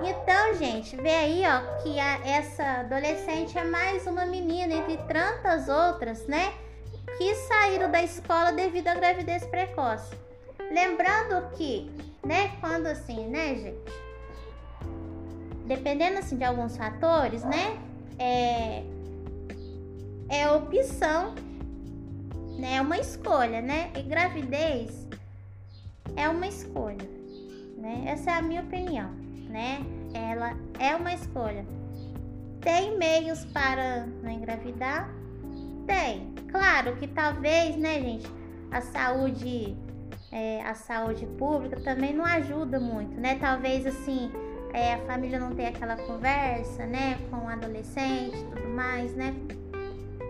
Então, 0.00 0.54
gente, 0.54 0.96
vê 0.96 1.10
aí, 1.10 1.42
ó, 1.46 1.82
que 1.82 1.98
a, 1.98 2.26
essa 2.26 2.80
adolescente 2.80 3.56
é 3.56 3.64
mais 3.64 4.06
uma 4.06 4.26
menina 4.26 4.74
entre 4.74 4.96
tantas 5.08 5.68
outras, 5.68 6.26
né, 6.26 6.52
que 7.18 7.34
saíram 7.34 7.90
da 7.90 8.02
escola 8.02 8.52
devido 8.52 8.88
à 8.88 8.94
gravidez 8.94 9.44
precoce. 9.46 10.16
Lembrando 10.70 11.50
que 11.56 11.90
né? 12.24 12.52
Quando 12.60 12.86
assim, 12.86 13.26
né, 13.28 13.54
gente? 13.56 13.92
Dependendo 15.66 16.18
assim 16.18 16.36
de 16.36 16.44
alguns 16.44 16.76
fatores, 16.76 17.44
né? 17.44 17.78
É, 18.18 18.82
é 20.32 20.50
opção, 20.50 21.34
né? 22.58 22.76
É 22.76 22.80
uma 22.80 22.98
escolha, 22.98 23.60
né? 23.60 23.90
E 23.94 24.02
gravidez 24.02 25.06
é 26.16 26.26
uma 26.26 26.46
escolha, 26.46 27.08
né? 27.76 28.04
Essa 28.06 28.30
é 28.30 28.34
a 28.34 28.42
minha 28.42 28.62
opinião, 28.62 29.10
né? 29.50 29.84
Ela 30.14 30.56
é 30.78 30.96
uma 30.96 31.12
escolha. 31.12 31.66
Tem 32.62 32.96
meios 32.96 33.44
para 33.46 34.06
não 34.22 34.30
engravidar? 34.30 35.10
Tem. 35.86 36.32
Claro 36.50 36.96
que 36.96 37.08
talvez, 37.08 37.76
né, 37.76 38.00
gente, 38.00 38.26
a 38.70 38.80
saúde, 38.80 39.76
é, 40.30 40.62
a 40.62 40.74
saúde 40.74 41.26
pública 41.38 41.78
também 41.80 42.14
não 42.14 42.24
ajuda 42.24 42.80
muito, 42.80 43.20
né? 43.20 43.36
Talvez 43.38 43.86
assim, 43.86 44.30
é, 44.72 44.94
a 44.94 44.98
família 45.00 45.38
não 45.38 45.54
tenha 45.54 45.68
aquela 45.68 45.96
conversa, 45.96 46.86
né, 46.86 47.18
com 47.30 47.36
o 47.36 47.48
adolescente 47.48 48.42
tudo 48.54 48.68
mais, 48.68 49.14
né? 49.14 49.34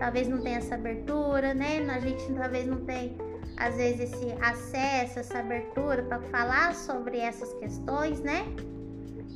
Talvez 0.03 0.27
não 0.27 0.41
tenha 0.41 0.57
essa 0.57 0.75
abertura, 0.75 1.53
né? 1.53 1.77
A 1.89 1.97
gente 1.97 2.29
talvez 2.33 2.67
não 2.67 2.83
tem, 2.83 3.15
às 3.55 3.77
vezes, 3.77 4.11
esse 4.11 4.33
acesso, 4.41 5.19
essa 5.19 5.39
abertura 5.39 6.03
para 6.03 6.19
falar 6.23 6.75
sobre 6.75 7.19
essas 7.19 7.53
questões, 7.53 8.19
né? 8.19 8.45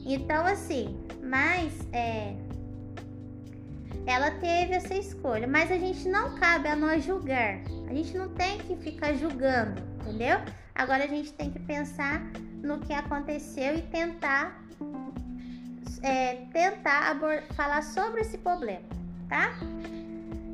Então, 0.06 0.46
assim, 0.46 1.00
mas 1.24 1.72
é, 1.94 2.36
ela 4.06 4.30
teve 4.30 4.74
essa 4.74 4.94
escolha, 4.94 5.48
mas 5.48 5.72
a 5.72 5.78
gente 5.78 6.06
não 6.10 6.36
cabe 6.36 6.68
a 6.68 6.76
nós 6.76 7.06
julgar. 7.06 7.62
A 7.90 7.94
gente 7.94 8.18
não 8.18 8.28
tem 8.28 8.58
que 8.58 8.76
ficar 8.76 9.14
julgando, 9.14 9.82
entendeu? 10.02 10.38
Agora 10.76 11.06
a 11.06 11.08
gente 11.08 11.32
tem 11.32 11.50
que 11.50 11.60
pensar 11.60 12.30
no 12.62 12.78
que 12.80 12.92
aconteceu 12.92 13.78
e 13.78 13.84
tentar 13.84 14.62
é, 16.04 16.36
tentar 16.52 17.18
falar 17.56 17.82
sobre 17.84 18.20
esse 18.20 18.38
problema, 18.38 18.84
tá? 19.30 19.56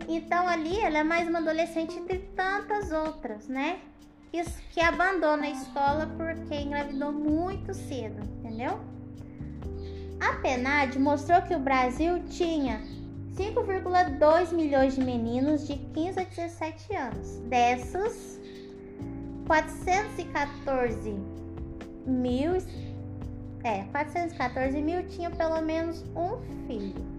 Então 0.07 0.47
ali 0.47 0.79
ela 0.79 0.99
é 0.99 1.03
mais 1.03 1.27
uma 1.27 1.39
adolescente 1.39 1.97
entre 1.97 2.19
tantas 2.35 2.91
outras, 2.91 3.47
né? 3.47 3.79
Que, 4.31 4.43
que 4.71 4.81
abandona 4.81 5.45
a 5.45 5.49
escola 5.49 6.07
porque 6.17 6.55
engravidou 6.55 7.11
muito 7.11 7.73
cedo, 7.73 8.21
entendeu? 8.39 8.79
A 10.19 10.33
PNAD 10.41 10.97
mostrou 10.99 11.41
que 11.41 11.53
o 11.53 11.59
Brasil 11.59 12.23
tinha 12.29 12.81
5,2 13.35 14.53
milhões 14.53 14.95
de 14.95 15.03
meninos 15.03 15.67
de 15.67 15.75
15 15.75 16.19
a 16.19 16.23
17 16.23 16.95
anos. 16.95 17.37
Dessas, 17.49 18.39
414 19.47 21.13
mil, 22.05 22.53
é, 23.63 23.83
414 23.91 24.81
mil 24.81 25.05
tinham 25.07 25.31
pelo 25.31 25.61
menos 25.61 26.03
um 26.15 26.39
filho. 26.67 27.12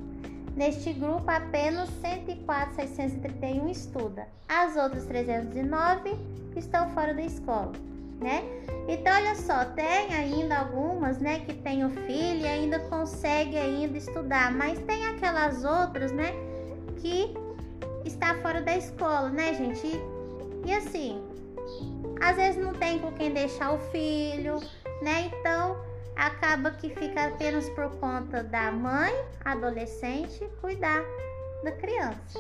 Neste 0.57 0.93
grupo, 0.93 1.29
apenas 1.29 1.89
104.631 2.03 3.71
estuda. 3.71 4.29
As 4.49 4.77
outras 4.77 5.05
309 5.07 6.17
estão 6.57 6.89
fora 6.91 7.13
da 7.13 7.23
escola, 7.23 7.73
né? 8.21 8.45
Então, 8.87 9.13
olha 9.13 9.35
só, 9.35 9.65
tem 9.65 10.15
ainda 10.15 10.59
algumas, 10.59 11.19
né, 11.19 11.41
que 11.41 11.55
tem 11.55 11.85
o 11.85 11.91
filho 11.91 12.43
e 12.43 12.47
ainda 12.47 12.79
consegue 12.79 13.57
ainda 13.57 13.99
estudar, 13.99 14.53
mas 14.53 14.79
tem 14.81 15.07
aquelas 15.07 15.65
outras, 15.65 16.13
né, 16.13 16.33
que 16.99 17.35
está 18.05 18.35
fora 18.37 18.61
da 18.61 18.77
escola, 18.77 19.31
né, 19.31 19.55
gente? 19.55 19.87
E, 19.87 20.01
e 20.67 20.75
assim, 20.75 21.21
às 22.21 22.37
vezes 22.37 22.63
não 22.63 22.73
tem 22.75 22.99
com 22.99 23.11
quem 23.13 23.33
deixar 23.33 23.73
o 23.73 23.79
filho, 23.91 24.61
né? 25.03 25.31
Então, 25.33 25.77
acaba 26.17 26.71
que 26.71 26.89
fica 26.91 27.27
apenas 27.27 27.69
por 27.71 27.91
conta 27.99 28.43
da 28.43 28.71
mãe, 28.71 29.13
adolescente, 29.45 30.49
cuidar 30.61 31.03
da 31.63 31.73
criança. 31.73 32.39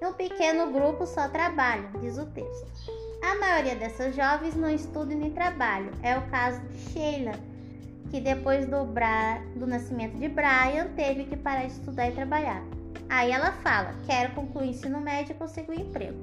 Um 0.00 0.12
pequeno 0.12 0.70
grupo 0.72 1.06
só 1.06 1.28
trabalha, 1.28 1.88
diz 2.00 2.18
o 2.18 2.26
texto. 2.26 2.68
A 3.22 3.34
maioria 3.34 3.74
dessas 3.74 4.14
jovens 4.14 4.54
não 4.54 4.70
estuda 4.70 5.12
nem 5.14 5.32
trabalha. 5.32 5.90
É 6.02 6.16
o 6.16 6.22
caso 6.28 6.60
de 6.68 6.78
Sheila, 6.78 7.32
que 8.10 8.20
depois 8.20 8.66
do, 8.66 8.84
Bra... 8.84 9.40
do 9.56 9.66
nascimento 9.66 10.16
de 10.16 10.28
Brian 10.28 10.88
teve 10.94 11.24
que 11.24 11.36
parar 11.36 11.66
de 11.66 11.72
estudar 11.72 12.08
e 12.08 12.12
trabalhar. 12.12 12.62
Aí 13.08 13.32
ela 13.32 13.52
fala: 13.52 13.92
quero 14.06 14.34
concluir 14.34 14.68
o 14.68 14.70
ensino 14.70 15.00
médio 15.00 15.32
e 15.32 15.34
conseguir 15.34 15.72
um 15.72 15.74
emprego. 15.74 16.18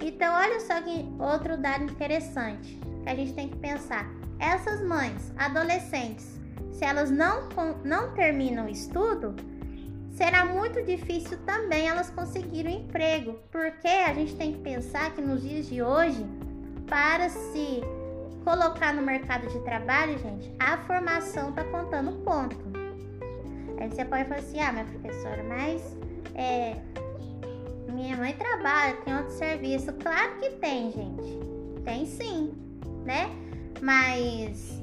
Então, 0.00 0.34
olha 0.34 0.60
só 0.60 0.80
que 0.80 1.06
outro 1.18 1.58
dado 1.58 1.84
interessante 1.84 2.78
que 3.02 3.10
a 3.10 3.14
gente 3.14 3.34
tem 3.34 3.48
que 3.48 3.56
pensar. 3.56 4.17
Essas 4.38 4.80
mães, 4.82 5.32
adolescentes, 5.36 6.38
se 6.72 6.84
elas 6.84 7.10
não, 7.10 7.48
não 7.84 8.12
terminam 8.12 8.66
o 8.66 8.68
estudo, 8.68 9.34
será 10.12 10.44
muito 10.44 10.82
difícil 10.82 11.38
também 11.44 11.88
elas 11.88 12.10
conseguirem 12.10 12.76
um 12.76 12.80
emprego, 12.82 13.38
porque 13.50 13.88
a 13.88 14.14
gente 14.14 14.36
tem 14.36 14.52
que 14.52 14.60
pensar 14.60 15.12
que 15.12 15.20
nos 15.20 15.42
dias 15.42 15.66
de 15.66 15.82
hoje, 15.82 16.24
para 16.86 17.28
se 17.28 17.80
colocar 18.44 18.94
no 18.94 19.02
mercado 19.02 19.46
de 19.48 19.58
trabalho, 19.60 20.18
gente, 20.18 20.52
a 20.58 20.78
formação 20.78 21.52
tá 21.52 21.64
contando 21.64 22.12
ponto. 22.24 22.56
Aí 23.80 23.88
você 23.90 24.04
pode 24.04 24.24
falar 24.24 24.40
assim, 24.40 24.60
ah, 24.60 24.72
minha 24.72 24.84
professora, 24.84 25.44
mas 25.44 25.96
é, 26.34 26.76
minha 27.92 28.16
mãe 28.16 28.32
trabalha, 28.34 28.94
tem 29.04 29.16
outro 29.16 29.32
serviço. 29.32 29.92
Claro 29.94 30.36
que 30.38 30.50
tem, 30.50 30.90
gente. 30.92 31.38
Tem 31.84 32.06
sim, 32.06 32.54
né? 33.04 33.30
Mas, 33.80 34.80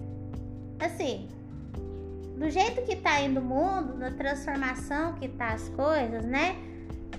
assim, 0.79 1.27
do 2.37 2.49
jeito 2.49 2.81
que 2.83 2.95
tá 2.95 3.21
indo 3.21 3.39
o 3.39 3.43
mundo, 3.43 3.97
da 3.97 4.11
transformação 4.11 5.13
que 5.13 5.27
tá 5.27 5.53
as 5.53 5.69
coisas, 5.69 6.25
né? 6.25 6.55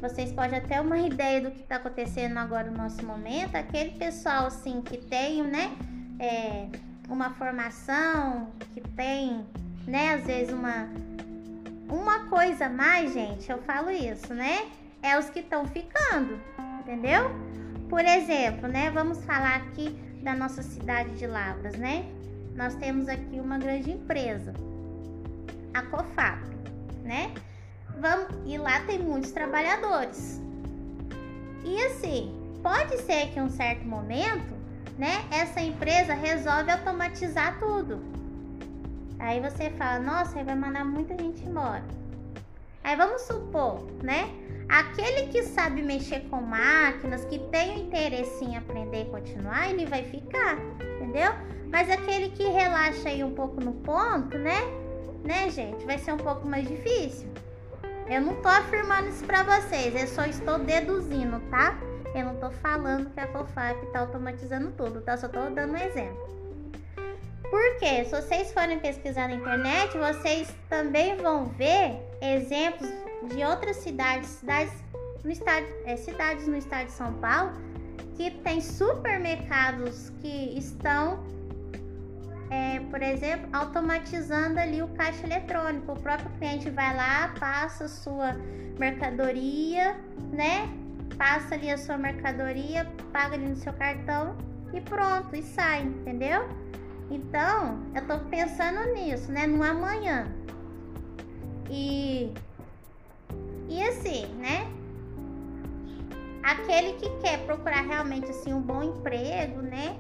Vocês 0.01 0.31
podem 0.33 0.59
até 0.59 0.81
uma 0.81 0.99
ideia 0.99 1.41
do 1.41 1.51
que 1.51 1.63
tá 1.63 1.77
acontecendo 1.77 2.37
agora 2.37 2.71
no 2.71 2.77
nosso 2.77 3.05
momento. 3.05 3.57
Aquele 3.57 3.93
pessoal, 3.93 4.47
assim, 4.47 4.83
que 4.83 4.99
tem, 4.99 5.43
né? 5.43 5.75
É, 6.19 6.69
uma 7.09 7.31
formação, 7.31 8.51
que 8.75 8.81
tem, 8.81 9.45
né? 9.87 10.15
Às 10.15 10.25
vezes 10.25 10.53
uma... 10.53 10.89
Uma 11.89 12.27
coisa 12.27 12.67
a 12.67 12.69
mais, 12.69 13.15
gente, 13.15 13.49
eu 13.49 13.59
falo 13.59 13.91
isso, 13.91 14.35
né? 14.35 14.69
É 15.01 15.17
os 15.17 15.31
que 15.31 15.39
estão 15.39 15.65
ficando, 15.67 16.39
entendeu? 16.81 17.31
Por 17.89 18.05
exemplo, 18.05 18.67
né? 18.69 18.91
Vamos 18.91 19.25
falar 19.25 19.55
aqui 19.57 19.97
da 20.27 20.35
nossa 20.35 20.61
cidade 20.61 21.11
de 21.11 21.25
Lavras, 21.25 21.77
né? 21.77 22.05
Nós 22.57 22.75
temos 22.75 23.09
aqui 23.09 23.39
uma 23.39 23.59
grande 23.59 23.93
empresa 23.93 24.53
a 25.73 25.83
COFAP, 25.83 26.43
né? 27.05 27.33
Vamos, 28.01 28.27
e 28.45 28.59
lá 28.59 28.81
tem 28.81 28.99
muitos 28.99 29.31
trabalhadores. 29.31 30.41
E 31.65 31.81
assim, 31.85 32.35
pode 32.61 32.99
ser 33.03 33.29
que 33.29 33.39
em 33.39 33.43
um 33.43 33.49
certo 33.49 33.87
momento, 33.87 34.53
né, 34.99 35.25
essa 35.31 35.61
empresa 35.61 36.13
resolve 36.13 36.73
automatizar 36.73 37.61
tudo. 37.61 38.01
Aí 39.21 39.39
você 39.41 39.71
fala, 39.71 40.01
nossa, 40.01 40.41
aí 40.41 40.45
vai 40.45 40.57
mandar 40.57 40.85
muita 40.85 41.17
gente 41.17 41.45
embora. 41.45 41.85
Aí 42.87 42.95
vamos 42.95 43.23
supor, 43.23 43.85
né? 44.01 44.31
Aquele 44.69 45.27
que 45.27 45.43
sabe 45.43 45.83
mexer 45.83 46.21
com 46.31 46.41
máquinas, 46.41 47.25
que 47.25 47.37
tem 47.51 47.75
o 47.75 47.81
interesse 47.81 48.45
em 48.45 48.57
aprender 48.57 49.03
e 49.03 49.05
continuar, 49.07 49.69
ele 49.69 49.87
vai 49.87 50.05
ficar, 50.05 50.57
entendeu? 50.95 51.33
Mas 51.69 51.91
aquele 51.91 52.29
que 52.31 52.45
relaxa 52.45 53.09
aí 53.09 53.25
um 53.25 53.35
pouco 53.35 53.61
no 53.61 53.73
ponto, 53.73 54.39
né? 54.39 54.61
né, 55.25 55.51
gente? 55.51 55.85
Vai 55.85 55.99
ser 55.99 56.13
um 56.13 56.17
pouco 56.17 56.47
mais 56.47 56.69
difícil. 56.69 57.29
Eu 58.09 58.21
não 58.21 58.37
tô 58.37 58.47
afirmando 58.47 59.09
isso 59.09 59.25
pra 59.25 59.43
vocês, 59.43 59.93
eu 60.01 60.07
só 60.07 60.25
estou 60.25 60.61
deduzindo, 60.61 61.41
tá? 61.51 61.77
Eu 62.15 62.27
não 62.27 62.37
tô 62.37 62.53
falando 62.53 63.11
que 63.11 63.19
a 63.19 63.27
FOFAP 63.27 63.85
tá 63.93 63.99
automatizando 63.99 64.71
tudo, 64.77 65.01
tá? 65.01 65.17
Só 65.17 65.27
tô 65.27 65.41
dando 65.51 65.73
um 65.73 65.77
exemplo. 65.77 66.46
Porque 67.51 68.05
se 68.05 68.11
vocês 68.11 68.53
forem 68.53 68.79
pesquisar 68.79 69.29
na 69.29 69.35
internet, 69.35 69.97
vocês 69.97 70.53
também 70.69 71.17
vão 71.17 71.47
ver 71.47 72.01
exemplos 72.21 72.89
de 73.33 73.45
outras 73.45 73.77
cidades, 73.77 74.29
cidades 74.29 74.75
no 75.25 75.31
estado, 75.31 75.67
é, 75.85 75.97
cidades 75.97 76.47
no 76.47 76.57
estado 76.57 76.87
de 76.87 76.93
São 76.93 77.13
Paulo, 77.15 77.53
que 78.17 78.31
tem 78.31 78.61
supermercados 78.61 80.11
que 80.21 80.59
estão 80.59 81.25
é, 82.51 82.81
por 82.91 83.03
exemplo, 83.03 83.49
automatizando 83.53 84.59
ali 84.59 84.83
o 84.83 84.89
caixa 84.89 85.27
eletrônico. 85.27 85.93
O 85.93 86.01
próprio 86.01 86.31
cliente 86.39 86.71
vai 86.71 86.95
lá, 86.95 87.35
passa 87.39 87.89
sua 87.89 88.37
mercadoria, 88.79 89.97
né? 90.33 90.69
Passa 91.17 91.55
ali 91.55 91.71
a 91.71 91.79
sua 91.79 91.97
mercadoria, 91.97 92.87
paga 93.13 93.35
ali 93.35 93.49
no 93.49 93.57
seu 93.57 93.73
cartão 93.73 94.37
e 94.73 94.81
pronto, 94.81 95.35
e 95.35 95.43
sai, 95.43 95.83
entendeu? 95.83 96.49
Então, 97.11 97.79
eu 97.95 98.07
tô 98.07 98.19
pensando 98.29 98.93
nisso, 98.95 99.31
né? 99.31 99.47
No 99.47 99.63
amanhã. 99.63 100.27
E 101.71 102.33
e 103.69 103.83
assim, 103.83 104.27
né? 104.37 104.71
Aquele 106.43 106.93
que 106.95 107.11
quer 107.21 107.45
procurar 107.45 107.83
realmente 107.83 108.31
assim 108.31 108.53
um 108.53 108.61
bom 108.61 108.83
emprego, 108.83 109.61
né? 109.63 109.99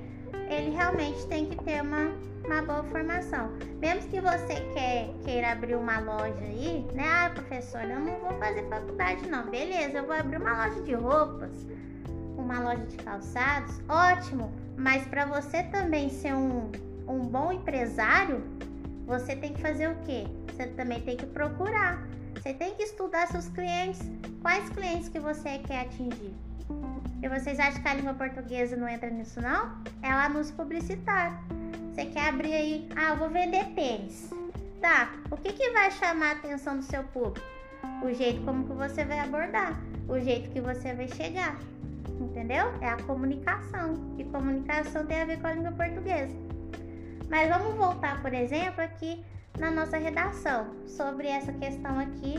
ele 0.48 0.70
realmente 0.70 1.26
tem 1.26 1.46
que 1.46 1.56
ter 1.64 1.82
uma, 1.82 2.12
uma 2.44 2.62
boa 2.62 2.82
formação. 2.84 3.50
Mesmo 3.80 4.08
que 4.08 4.20
você 4.20 4.54
quer, 4.72 5.10
queira 5.25 5.52
abrir 5.52 5.75
uma 5.75 5.98
loja 5.98 6.40
aí, 6.40 6.86
né? 6.94 7.04
Ah, 7.04 7.30
professora, 7.30 7.86
eu 7.86 8.00
não 8.00 8.18
vou 8.20 8.32
fazer 8.38 8.68
faculdade 8.68 9.28
não. 9.28 9.46
Beleza, 9.50 9.98
eu 9.98 10.06
vou 10.06 10.14
abrir 10.14 10.40
uma 10.40 10.66
loja 10.66 10.80
de 10.82 10.94
roupas, 10.94 11.66
uma 12.36 12.60
loja 12.60 12.86
de 12.86 12.96
calçados, 12.98 13.80
ótimo. 13.88 14.52
Mas 14.76 15.06
para 15.06 15.25
você 15.26 15.62
também 15.64 16.08
ser 16.08 16.34
um, 16.34 16.70
um 17.06 17.20
bom 17.20 17.52
empresário, 17.52 18.42
você 19.06 19.36
tem 19.36 19.52
que 19.52 19.60
fazer 19.60 19.88
o 19.88 19.96
quê? 20.04 20.26
Você 20.52 20.66
também 20.68 21.00
tem 21.00 21.16
que 21.16 21.26
procurar. 21.26 22.06
Você 22.34 22.52
tem 22.52 22.75
que 22.75 22.82
estudar 22.82 23.28
seus 23.28 23.48
clientes. 23.48 24.00
Quais 24.42 24.68
clientes 24.70 25.08
que 25.08 25.18
você 25.18 25.58
quer 25.58 25.82
atingir? 25.82 26.34
E 27.22 27.28
vocês 27.28 27.58
acham 27.58 27.80
que 27.80 27.88
a 27.88 27.94
língua 27.94 28.14
portuguesa 28.14 28.76
não 28.76 28.88
entra 28.88 29.10
nisso 29.10 29.40
não? 29.40 29.76
É 30.02 30.08
o 30.10 30.18
anúncio 30.18 30.54
publicitário. 30.54 31.36
Você 31.90 32.06
quer 32.06 32.28
abrir 32.28 32.52
aí, 32.52 32.88
ah, 32.94 33.10
eu 33.10 33.16
vou 33.16 33.30
vender 33.30 33.64
tênis. 33.75 34.30
Tá, 34.80 35.10
o 35.30 35.36
que, 35.36 35.52
que 35.52 35.70
vai 35.70 35.90
chamar 35.90 36.28
a 36.28 36.32
atenção 36.32 36.76
do 36.76 36.82
seu 36.82 37.02
público? 37.04 37.46
O 38.02 38.12
jeito 38.12 38.44
como 38.44 38.64
que 38.64 38.72
você 38.72 39.04
vai 39.04 39.18
abordar, 39.20 39.80
o 40.08 40.18
jeito 40.20 40.50
que 40.50 40.60
você 40.60 40.94
vai 40.94 41.08
chegar. 41.08 41.58
Entendeu? 42.20 42.66
É 42.80 42.88
a 42.88 42.96
comunicação. 43.02 44.14
E 44.18 44.25
comunicação 44.25 45.06
tem 45.06 45.22
a 45.22 45.25
ver 45.25 45.40
com 45.40 45.46
a 45.46 45.52
língua 45.52 45.72
portuguesa. 45.72 46.36
Mas 47.28 47.49
vamos 47.49 47.75
voltar, 47.75 48.23
por 48.23 48.33
exemplo, 48.33 48.83
aqui 48.83 49.25
na 49.59 49.71
nossa 49.71 49.97
redação 49.97 50.68
sobre 50.87 51.28
essa 51.28 51.52
questão 51.52 51.99
aqui 51.99 52.35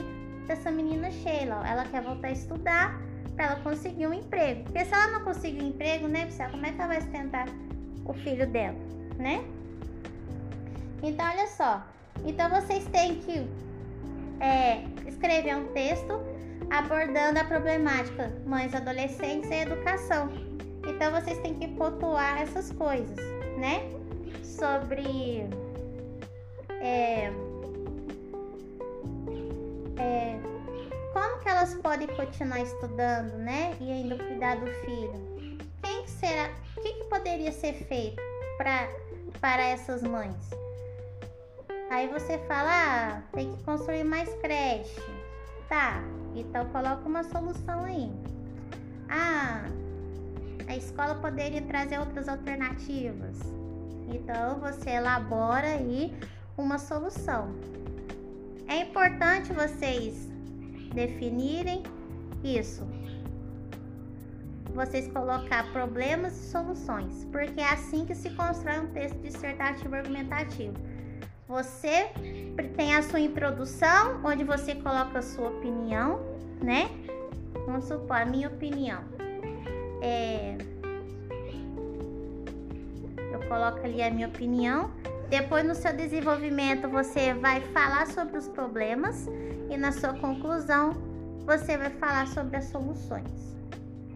dessa 0.48 0.72
menina 0.72 1.12
Sheila. 1.12 1.62
Ela 1.68 1.84
quer 1.86 2.02
voltar 2.02 2.30
a 2.30 2.32
estudar 2.32 3.02
para 3.36 3.46
ela 3.46 3.56
conseguir 3.58 4.08
um 4.08 4.14
emprego. 4.14 4.64
Porque 4.64 4.86
se 4.86 4.94
ela 4.94 5.12
não 5.12 5.24
conseguir 5.24 5.64
um 5.64 5.68
emprego, 5.68 6.08
né, 6.08 6.26
pessoal, 6.26 6.50
como 6.50 6.66
é 6.66 6.72
que 6.72 6.80
ela 6.80 6.88
vai 6.88 7.02
sustentar 7.02 7.48
o 8.06 8.14
filho 8.14 8.48
dela, 8.48 8.78
né? 9.18 9.44
Então, 11.04 11.26
olha 11.26 11.48
só. 11.48 11.86
Então, 12.26 12.50
vocês 12.50 12.86
têm 12.86 13.16
que 13.16 13.48
é, 14.40 14.84
escrever 15.08 15.56
um 15.56 15.68
texto 15.68 16.20
abordando 16.70 17.40
a 17.40 17.44
problemática 17.44 18.32
mães, 18.46 18.74
adolescentes 18.74 19.50
e 19.52 19.54
educação. 19.54 20.30
Então, 20.88 21.12
vocês 21.12 21.38
têm 21.40 21.54
que 21.54 21.68
pontuar 21.68 22.42
essas 22.42 22.72
coisas, 22.72 23.18
né? 23.58 23.90
Sobre 24.58 25.48
é, 26.82 27.32
é, 29.98 30.40
como 31.14 31.40
que 31.40 31.48
elas 31.48 31.76
podem 31.76 32.08
continuar 32.08 32.62
estudando, 32.62 33.38
né? 33.38 33.78
E 33.80 33.92
ainda 33.92 34.18
cuidar 34.18 34.56
do 34.56 34.66
filho? 34.66 35.60
Quem 35.84 36.02
que 36.02 36.10
será? 36.10 36.50
O 36.76 36.82
que, 36.82 36.92
que 36.92 37.04
poderia 37.04 37.52
ser 37.52 37.74
feito 37.74 38.22
para 38.58 38.90
para 39.40 39.62
essas 39.62 40.02
mães? 40.02 40.50
Aí 41.92 42.08
você 42.08 42.40
fala, 42.48 42.72
ah, 42.72 43.22
tem 43.34 43.56
que 43.56 43.64
construir 43.64 44.04
mais 44.04 44.28
creche. 44.42 45.02
Tá, 45.70 46.02
então 46.36 46.66
coloca 46.70 47.08
uma 47.08 47.24
solução 47.24 47.86
aí. 47.86 48.12
Ah, 49.08 49.66
a 50.68 50.76
escola 50.76 51.14
poderia 51.16 51.62
trazer 51.62 52.00
outras 52.00 52.28
alternativas. 52.28 53.38
Então 54.08 54.60
você 54.60 54.92
elabora 54.92 55.68
aí 55.68 56.16
uma 56.58 56.78
solução. 56.78 57.50
É 58.68 58.82
importante 58.82 59.54
vocês 59.54 60.28
definirem 60.94 61.84
isso. 62.44 62.88
Vocês 64.74 65.08
colocar 65.12 65.72
problemas 65.72 66.34
e 66.38 66.52
soluções, 66.52 67.26
porque 67.32 67.60
é 67.60 67.70
assim 67.70 68.06
que 68.06 68.14
se 68.14 68.30
constrói 68.32 68.80
um 68.80 68.88
texto 68.88 69.18
dissertativo 69.20 69.96
argumentativo. 69.96 70.76
Você 71.48 72.10
tem 72.76 72.94
a 72.94 73.02
sua 73.02 73.22
introdução, 73.22 74.22
onde 74.24 74.44
você 74.44 74.76
coloca 74.76 75.20
a 75.20 75.22
sua 75.22 75.48
opinião, 75.48 76.20
né? 76.62 76.90
Vamos 77.66 77.86
supor, 77.86 78.18
a 78.18 78.26
minha 78.26 78.50
opinião. 78.50 79.02
É... 80.02 80.58
Eu 83.48 83.56
coloco 83.56 83.80
ali 83.86 84.02
a 84.02 84.12
minha 84.12 84.28
opinião. 84.28 84.92
Depois, 85.30 85.66
no 85.66 85.74
seu 85.74 85.96
desenvolvimento, 85.96 86.90
você 86.90 87.34
vai 87.34 87.62
falar 87.62 88.06
sobre 88.08 88.38
os 88.38 88.48
problemas 88.50 89.26
e 89.70 89.78
na 89.78 89.94
sua 89.94 90.14
conclusão, 90.14 90.92
você 91.46 91.78
vai 91.78 91.90
falar 91.92 92.28
sobre 92.28 92.58
as 92.58 92.66
soluções 92.66 93.56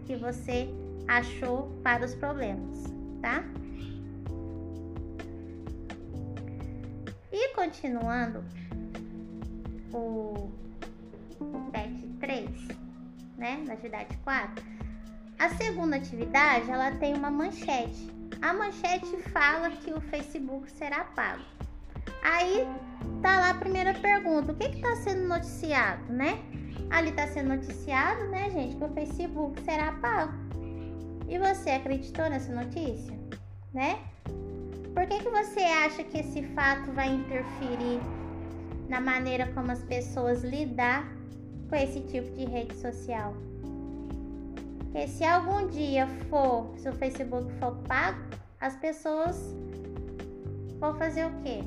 que 0.06 0.16
você 0.16 0.68
achou 1.08 1.72
para 1.82 2.04
os 2.04 2.14
problemas, 2.14 2.84
tá? 3.22 3.42
E 7.32 7.54
continuando 7.54 8.44
o, 9.94 10.50
o 11.40 11.70
PET 11.72 12.06
3, 12.20 12.50
né, 13.38 13.64
na 13.66 13.72
atividade 13.72 14.14
4, 14.24 14.62
a 15.38 15.48
segunda 15.50 15.96
atividade, 15.96 16.70
ela 16.70 16.90
tem 16.92 17.14
uma 17.14 17.30
manchete 17.30 18.21
a 18.42 18.52
manchete 18.52 19.16
fala 19.30 19.70
que 19.70 19.92
o 19.92 20.00
Facebook 20.00 20.70
será 20.72 21.04
pago. 21.04 21.42
Aí 22.22 22.66
tá 23.22 23.38
lá 23.38 23.50
a 23.50 23.54
primeira 23.54 23.94
pergunta: 23.94 24.52
o 24.52 24.56
que 24.56 24.66
está 24.66 24.96
sendo 24.96 25.28
noticiado, 25.28 26.12
né? 26.12 26.38
Ali 26.90 27.10
está 27.10 27.26
sendo 27.28 27.50
noticiado, 27.50 28.28
né, 28.28 28.50
gente, 28.50 28.76
que 28.76 28.84
o 28.84 28.92
Facebook 28.92 29.62
será 29.62 29.92
pago. 29.92 30.32
E 31.28 31.38
você 31.38 31.70
acreditou 31.70 32.28
nessa 32.28 32.52
notícia, 32.52 33.16
né? 33.72 33.98
Por 34.92 35.06
que, 35.06 35.20
que 35.20 35.30
você 35.30 35.60
acha 35.60 36.04
que 36.04 36.18
esse 36.18 36.42
fato 36.48 36.92
vai 36.92 37.08
interferir 37.08 38.00
na 38.88 39.00
maneira 39.00 39.50
como 39.54 39.70
as 39.70 39.82
pessoas 39.84 40.42
lidar 40.42 41.08
com 41.70 41.76
esse 41.76 42.00
tipo 42.00 42.30
de 42.36 42.44
rede 42.44 42.74
social? 42.76 43.34
Porque 44.92 45.08
se 45.08 45.24
algum 45.24 45.68
dia 45.68 46.06
for, 46.28 46.70
se 46.76 46.86
o 46.86 46.92
Facebook 46.92 47.50
for 47.54 47.74
pago, 47.88 48.20
as 48.60 48.76
pessoas 48.76 49.56
vão 50.78 50.94
fazer 50.98 51.24
o 51.24 51.30
quê? 51.42 51.60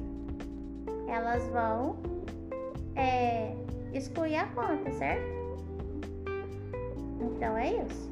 Elas 1.07 1.43
vão 1.47 1.97
é, 2.95 3.51
excluir 3.93 4.35
a 4.35 4.45
conta, 4.49 4.91
certo? 4.91 5.25
Então 7.19 7.57
é 7.57 7.73
isso. 7.73 8.11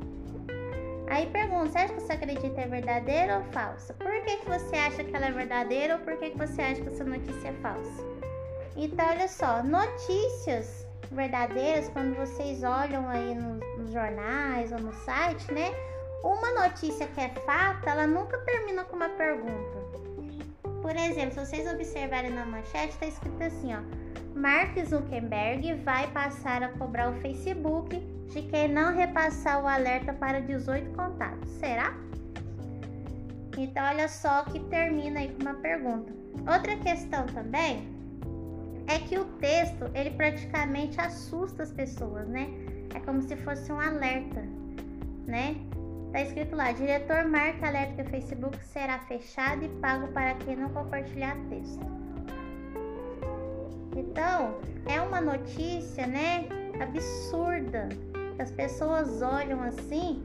Aí 1.08 1.28
pergunta, 1.28 1.69
você 1.69 1.78
acha 1.78 1.93
que 1.93 2.02
você 2.02 2.13
acredita 2.13 2.62
é 2.62 2.67
verdadeira 2.67 3.38
ou 3.38 3.43
falsa? 3.52 3.93
Por 3.93 4.12
que, 4.23 4.38
que 4.38 4.49
você 4.49 4.76
acha 4.78 5.04
que 5.04 5.15
ela 5.15 5.28
é 5.28 5.32
verdadeira 5.32 5.97
ou 5.97 5.99
por 6.02 6.17
que, 6.17 6.32
que 6.32 6.38
você 6.39 6.60
acha 6.60 6.82
que 6.82 6.88
essa 6.88 7.04
notícia 7.04 7.49
é 7.49 7.54
falsa? 7.62 8.04
Então, 8.76 9.08
olha 9.08 9.28
só, 9.28 9.62
notícias 9.62 10.88
verdadeiras, 11.12 11.88
quando 11.89 12.15
vocês 12.15 12.63
olham 12.63 13.08
aí 13.08 13.36
nos, 13.36 13.62
jornais 13.93 14.71
ou 14.71 14.79
no 14.79 14.93
site, 14.93 15.53
né? 15.53 15.71
Uma 16.23 16.51
notícia 16.67 17.08
que 17.08 17.21
é 17.21 17.29
fato, 17.45 17.88
ela 17.88 18.08
nunca 18.08 18.38
termina 18.39 18.84
com 18.86 18.95
uma 18.95 19.10
pergunta. 19.10 19.84
Por 20.82 20.95
exemplo, 20.95 21.34
se 21.34 21.45
vocês 21.45 21.71
observarem 21.71 22.32
na 22.32 22.45
manchete, 22.45 22.89
está 22.89 23.06
escrito 23.06 23.43
assim, 23.43 23.73
ó. 23.73 23.79
Mark 24.38 24.75
Zuckerberg 24.86 25.75
vai 25.84 26.10
passar 26.12 26.63
a 26.63 26.69
cobrar 26.69 27.10
o 27.12 27.13
Facebook 27.21 27.99
de 28.32 28.41
quem 28.41 28.67
não 28.67 28.93
repassar 28.93 29.63
o 29.63 29.67
alerta 29.67 30.12
para 30.12 30.41
18 30.41 30.91
contatos. 30.95 31.49
Será? 31.51 31.93
Então, 33.58 33.84
olha 33.86 34.08
só 34.08 34.43
que 34.43 34.60
termina 34.62 35.19
aí 35.19 35.29
com 35.29 35.43
uma 35.43 35.53
pergunta. 35.53 36.12
Outra 36.51 36.75
questão 36.77 37.25
também 37.27 37.88
é 38.88 38.99
que 38.99 39.17
o 39.17 39.25
texto, 39.39 39.89
ele 39.93 40.12
praticamente 40.12 40.99
assusta 40.99 41.63
as 41.63 41.71
pessoas, 41.71 42.27
né? 42.27 42.49
É 42.93 42.99
como 42.99 43.21
se 43.21 43.36
fosse 43.38 43.71
um 43.71 43.79
alerta, 43.79 44.41
né? 45.25 45.56
Tá 46.12 46.21
escrito 46.21 46.56
lá: 46.56 46.71
diretor 46.71 47.25
marca 47.25 47.67
alerta 47.67 47.95
que 47.95 48.01
o 48.01 48.12
Facebook 48.12 48.58
será 48.65 48.99
fechado 48.99 49.65
e 49.65 49.69
pago 49.82 50.08
para 50.10 50.36
quem 50.36 50.56
não 50.56 50.69
compartilhar 50.69 51.36
texto. 51.49 51.86
Então, 53.95 54.58
é 54.86 55.01
uma 55.01 55.21
notícia, 55.21 56.06
né? 56.08 56.47
Absurda. 56.82 57.89
As 58.39 58.51
pessoas 58.51 59.21
olham 59.21 59.62
assim. 59.63 60.23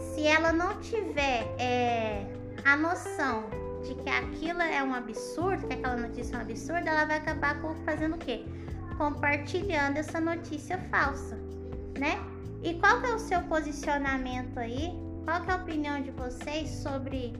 Se 0.00 0.26
ela 0.26 0.52
não 0.52 0.80
tiver 0.80 1.46
é, 1.58 2.24
a 2.64 2.76
noção 2.76 3.44
de 3.82 3.94
que 3.94 4.10
aquilo 4.10 4.60
é 4.62 4.82
um 4.82 4.94
absurdo, 4.94 5.66
que 5.66 5.74
aquela 5.74 5.96
notícia 5.96 6.34
é 6.34 6.38
um 6.38 6.42
absurdo, 6.42 6.88
ela 6.88 7.04
vai 7.04 7.18
acabar 7.18 7.56
fazendo 7.84 8.16
o 8.16 8.18
quê? 8.18 8.44
Compartilhando 8.96 9.96
essa 9.96 10.20
notícia 10.20 10.78
falsa, 10.90 11.38
né? 11.98 12.18
E 12.62 12.74
qual 12.74 13.00
que 13.00 13.06
é 13.06 13.14
o 13.14 13.18
seu 13.18 13.42
posicionamento 13.42 14.58
aí? 14.58 14.92
Qual 15.24 15.42
que 15.42 15.50
é 15.50 15.54
a 15.54 15.56
opinião 15.56 16.00
de 16.00 16.10
vocês 16.10 16.68
sobre 16.70 17.34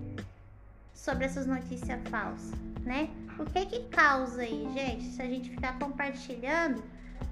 sobre 0.95 1.25
essas 1.25 1.47
notícias 1.47 2.01
falsas, 2.09 2.53
né? 2.83 3.09
O 3.39 3.45
que 3.45 3.65
que 3.67 3.85
causa 3.85 4.43
aí, 4.43 4.69
gente, 4.75 5.05
se 5.05 5.23
a 5.23 5.27
gente 5.27 5.51
ficar 5.51 5.79
compartilhando 5.79 6.83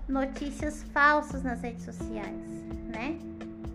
notícias 0.09 0.85
falsas 0.95 1.43
nas 1.43 1.61
redes 1.61 1.85
sociais, 1.85 2.65
né? 2.87 3.19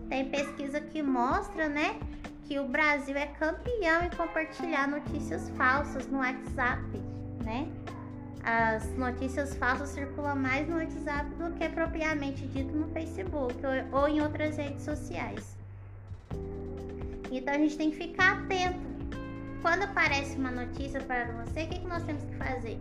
Tem 0.08 0.28
pesquisa 0.28 0.80
que 0.80 1.02
mostra, 1.02 1.68
né, 1.68 1.98
que 2.44 2.58
o 2.58 2.68
Brasil 2.68 3.16
é 3.16 3.26
campeão 3.26 4.04
em 4.04 4.10
compartilhar 4.10 4.88
notícias 4.88 5.48
falsas 5.50 6.06
no 6.06 6.18
WhatsApp, 6.18 6.82
né? 7.44 7.68
As 8.44 8.84
notícias 8.96 9.54
falsas 9.54 9.90
circulam 9.90 10.34
mais 10.34 10.68
no 10.68 10.76
WhatsApp 10.76 11.30
do 11.36 11.52
que 11.52 11.68
propriamente 11.68 12.44
dito 12.48 12.74
no 12.74 12.88
Facebook 12.88 13.54
ou, 13.92 14.08
em 14.08 14.20
outras 14.20 14.56
redes 14.56 14.82
sociais. 14.82 15.56
Então 17.30 17.54
a 17.54 17.58
gente 17.58 17.76
tem 17.76 17.90
que 17.90 17.96
ficar 17.96 18.40
atento. 18.40 18.80
Quando 19.62 19.84
aparece 19.84 20.36
uma 20.36 20.50
notícia 20.50 21.00
para 21.00 21.30
você, 21.32 21.62
o 21.62 21.68
que, 21.68 21.78
que 21.78 21.86
nós 21.86 22.02
temos 22.02 22.24
que 22.24 22.34
fazer? 22.34 22.80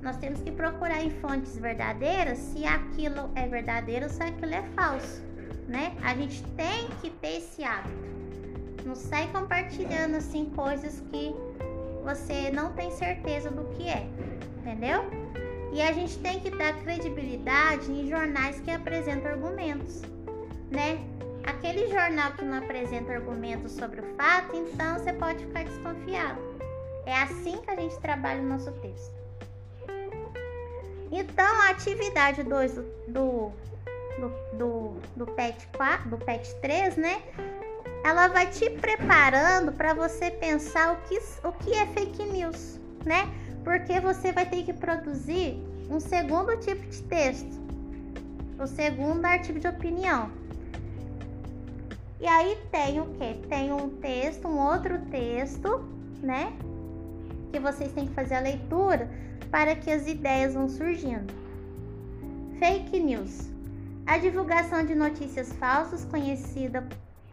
Nós 0.00 0.16
temos 0.16 0.40
que 0.40 0.50
procurar 0.50 1.02
em 1.02 1.10
fontes 1.10 1.58
verdadeiras 1.58 2.38
se 2.38 2.64
aquilo 2.64 3.30
é 3.34 3.46
verdadeiro 3.46 4.06
ou 4.06 4.10
se 4.10 4.22
aquilo 4.22 4.54
é 4.54 4.62
falso, 4.74 5.22
né? 5.68 5.94
A 6.02 6.14
gente 6.14 6.42
tem 6.54 6.88
que 7.02 7.10
ter 7.10 7.38
esse 7.38 7.62
hábito. 7.62 8.16
Não 8.86 8.94
sai 8.94 9.28
compartilhando 9.30 10.14
assim 10.14 10.46
coisas 10.46 11.02
que 11.10 11.34
você 12.06 12.52
não 12.52 12.72
tem 12.72 12.92
certeza 12.92 13.50
do 13.50 13.64
que 13.74 13.88
é, 13.88 14.06
entendeu? 14.58 15.04
E 15.72 15.82
a 15.82 15.92
gente 15.92 16.16
tem 16.20 16.38
que 16.38 16.50
dar 16.50 16.72
credibilidade 16.82 17.90
em 17.90 18.08
jornais 18.08 18.60
que 18.60 18.70
apresentam 18.70 19.32
argumentos, 19.32 20.02
né? 20.70 21.04
Aquele 21.44 21.88
jornal 21.88 22.32
que 22.32 22.44
não 22.44 22.58
apresenta 22.58 23.12
argumentos 23.12 23.72
sobre 23.72 24.00
o 24.00 24.04
fato, 24.14 24.54
então 24.54 24.94
você 24.94 25.12
pode 25.12 25.44
ficar 25.46 25.64
desconfiado. 25.64 26.40
É 27.04 27.14
assim 27.22 27.60
que 27.60 27.70
a 27.70 27.76
gente 27.76 27.98
trabalha 27.98 28.40
o 28.40 28.46
nosso 28.46 28.70
texto. 28.74 29.14
Então, 31.10 31.62
a 31.62 31.70
atividade 31.70 32.44
2 32.44 32.74
do, 32.74 32.82
do, 33.08 33.52
do, 34.52 34.96
do, 35.16 35.26
PET 35.26 35.68
4, 35.76 36.08
do 36.08 36.18
PET 36.18 36.54
3, 36.62 36.96
né? 36.96 37.22
Ela 38.04 38.28
vai 38.28 38.46
te 38.50 38.70
preparando 38.70 39.72
para 39.72 39.94
você 39.94 40.30
pensar 40.30 40.94
o 40.94 40.96
que, 41.08 41.18
o 41.44 41.52
que 41.52 41.72
é 41.74 41.86
fake 41.86 42.22
news, 42.24 42.80
né? 43.04 43.28
Porque 43.64 43.98
você 44.00 44.32
vai 44.32 44.46
ter 44.46 44.62
que 44.64 44.72
produzir 44.72 45.60
um 45.90 46.00
segundo 46.00 46.56
tipo 46.58 46.86
de 46.86 47.02
texto, 47.02 47.60
o 48.58 48.66
segundo 48.66 49.24
artigo 49.24 49.58
de 49.58 49.68
opinião. 49.68 50.30
E 52.20 52.26
aí 52.26 52.56
tem 52.70 53.00
o 53.00 53.06
que? 53.06 53.34
Tem 53.48 53.72
um 53.72 53.90
texto, 54.00 54.48
um 54.48 54.58
outro 54.58 54.98
texto, 55.10 55.84
né? 56.22 56.52
Que 57.52 57.60
vocês 57.60 57.92
têm 57.92 58.06
que 58.06 58.14
fazer 58.14 58.36
a 58.36 58.40
leitura 58.40 59.10
para 59.50 59.76
que 59.76 59.90
as 59.90 60.06
ideias 60.06 60.54
vão 60.54 60.68
surgindo. 60.68 61.32
Fake 62.58 62.98
news. 62.98 63.50
A 64.06 64.18
divulgação 64.18 64.84
de 64.84 64.94
notícias 64.94 65.52
falsas, 65.54 66.04
conhecida, 66.04 66.86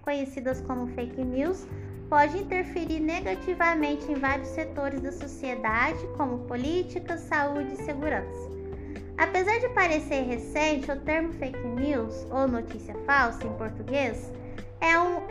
conhecidas 0.04 0.62
como 0.62 0.88
fake 0.88 1.24
news, 1.24 1.66
pode 2.10 2.38
interferir 2.38 3.00
negativamente 3.00 4.12
em 4.12 4.16
vários 4.16 4.50
setores 4.50 5.02
da 5.02 5.12
sociedade, 5.12 6.00
como 6.16 6.40
política, 6.40 7.18
saúde 7.18 7.74
e 7.74 7.84
segurança. 7.84 8.52
Apesar 9.18 9.60
de 9.60 9.70
parecer 9.70 10.24
recente, 10.24 10.92
o 10.92 11.00
termo 11.00 11.34
fake 11.34 11.68
news 11.68 12.26
ou 12.30 12.48
notícia 12.48 12.96
falsa 13.06 13.46
em 13.46 13.54
português 13.54 14.32
é, 14.82 15.00
um, 15.00 15.22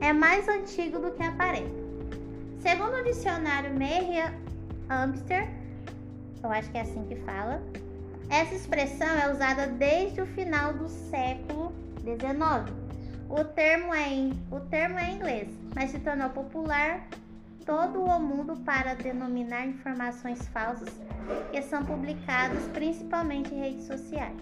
é 0.00 0.12
mais 0.12 0.48
antigo 0.48 0.98
do 0.98 1.10
que 1.12 1.22
aparenta. 1.22 1.82
Segundo 2.60 2.94
o 2.98 3.04
dicionário 3.04 3.74
Merriam-Webster, 3.74 5.48
eu 6.42 6.50
acho 6.50 6.70
que 6.70 6.78
é 6.78 6.82
assim 6.82 7.04
que 7.04 7.16
fala. 7.16 7.62
Essa 8.28 8.54
expressão 8.54 9.08
é 9.08 9.30
usada 9.30 9.66
desde 9.66 10.20
o 10.20 10.26
final 10.26 10.72
do 10.74 10.88
século 10.88 11.72
XIX. 12.00 12.81
O 13.34 13.42
termo 13.44 13.94
é 13.94 14.12
em, 14.12 14.32
o 14.50 14.60
termo 14.60 14.98
é 14.98 15.10
inglês, 15.10 15.48
mas 15.74 15.90
se 15.90 15.98
tornou 16.00 16.28
popular 16.28 17.08
todo 17.64 18.04
o 18.04 18.20
mundo 18.20 18.54
para 18.58 18.92
denominar 18.92 19.66
informações 19.66 20.46
falsas 20.48 20.90
que 21.50 21.62
são 21.62 21.82
publicadas 21.82 22.62
principalmente 22.74 23.54
em 23.54 23.60
redes 23.60 23.86
sociais. 23.86 24.36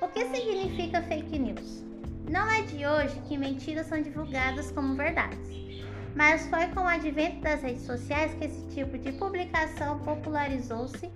O 0.00 0.08
que 0.08 0.24
significa 0.24 1.02
fake 1.02 1.38
news? 1.38 1.84
Não 2.26 2.50
é 2.50 2.62
de 2.62 2.86
hoje 2.86 3.20
que 3.28 3.36
mentiras 3.36 3.86
são 3.86 4.00
divulgadas 4.00 4.70
como 4.70 4.94
verdades 4.94 5.54
mas 6.14 6.46
foi 6.46 6.68
com 6.68 6.80
o 6.80 6.86
advento 6.86 7.40
das 7.40 7.62
redes 7.62 7.82
sociais 7.82 8.32
que 8.34 8.44
esse 8.44 8.66
tipo 8.68 8.96
de 8.96 9.12
publicação 9.12 9.98
popularizou-se. 10.00 11.10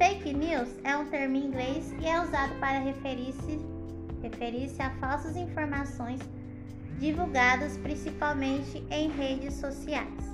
Fake 0.00 0.32
news 0.32 0.70
é 0.82 0.96
um 0.96 1.04
termo 1.10 1.36
em 1.36 1.44
inglês 1.44 1.92
e 2.00 2.06
é 2.06 2.18
usado 2.22 2.58
para 2.58 2.78
referir-se 2.78 3.60
referir 4.22 4.70
a 4.78 4.88
falsas 4.92 5.36
informações 5.36 6.20
divulgadas 6.98 7.76
principalmente 7.76 8.82
em 8.90 9.10
redes 9.10 9.56
sociais. 9.56 10.24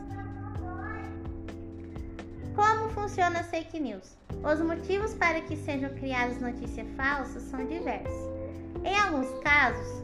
Como 2.55 2.91
funciona 2.91 3.41
as 3.41 3.51
fake 3.51 3.81
news? 3.81 4.17
Os 4.45 4.61
motivos 4.61 5.15
para 5.15 5.41
que 5.41 5.57
sejam 5.57 5.91
criadas 5.95 6.41
notícias 6.41 6.87
falsas 6.97 7.43
são 7.43 7.67
diversos. 7.67 8.31
Em 8.85 8.97
alguns 8.97 9.29
casos, 9.43 10.01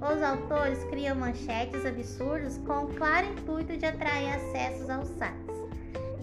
os 0.00 0.20
autores 0.20 0.82
criam 0.90 1.14
manchetes 1.14 1.86
absurdas 1.86 2.58
com 2.66 2.86
o 2.86 2.94
claro 2.94 3.28
intuito 3.28 3.76
de 3.76 3.86
atrair 3.86 4.34
acessos 4.34 4.90
aos 4.90 5.06
sites 5.10 5.41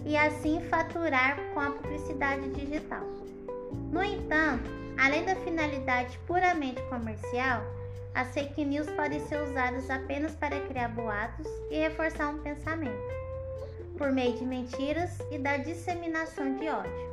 e 0.04 0.16
assim 0.16 0.60
faturar 0.68 1.36
com 1.52 1.60
a 1.60 1.70
publicidade 1.70 2.48
digital. 2.50 3.02
No 3.92 4.02
entanto, 4.02 4.70
além 4.98 5.24
da 5.24 5.34
finalidade 5.36 6.18
puramente 6.26 6.80
comercial, 6.82 7.62
as 8.14 8.32
fake 8.34 8.64
news 8.64 8.88
podem 8.90 9.20
ser 9.26 9.40
usadas 9.42 9.88
apenas 9.88 10.34
para 10.34 10.60
criar 10.66 10.88
boatos 10.88 11.46
e 11.70 11.78
reforçar 11.78 12.28
um 12.28 12.38
pensamento, 12.38 12.98
por 13.96 14.10
meio 14.10 14.36
de 14.36 14.44
mentiras 14.44 15.18
e 15.30 15.38
da 15.38 15.56
disseminação 15.58 16.56
de 16.56 16.68
ódio. 16.68 17.10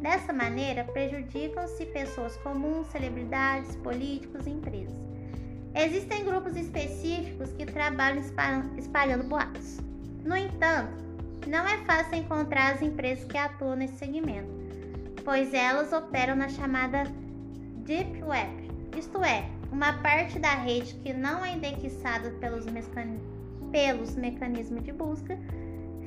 Dessa 0.00 0.32
maneira, 0.32 0.84
prejudicam-se 0.84 1.84
pessoas 1.86 2.36
comuns, 2.38 2.86
celebridades, 2.88 3.76
políticos 3.76 4.46
e 4.46 4.50
empresas. 4.50 4.96
Existem 5.74 6.24
grupos 6.24 6.56
específicos 6.56 7.52
que 7.52 7.66
trabalham 7.66 8.22
espalhando 8.76 9.24
boatos. 9.24 9.78
No 10.24 10.36
entanto, 10.36 11.09
não 11.46 11.66
é 11.66 11.78
fácil 11.84 12.16
encontrar 12.16 12.74
as 12.74 12.82
empresas 12.82 13.24
que 13.24 13.38
atuam 13.38 13.76
nesse 13.76 13.96
segmento, 13.96 14.48
pois 15.24 15.54
elas 15.54 15.92
operam 15.92 16.36
na 16.36 16.48
chamada 16.48 17.04
Deep 17.84 18.22
Web, 18.22 18.70
isto 18.98 19.22
é, 19.24 19.48
uma 19.72 19.92
parte 19.94 20.38
da 20.38 20.54
rede 20.54 20.94
que 20.94 21.12
não 21.12 21.44
é 21.44 21.52
indexada 21.52 22.30
pelos, 22.40 22.66
pelos 23.70 24.16
mecanismos 24.16 24.82
de 24.82 24.92
busca, 24.92 25.38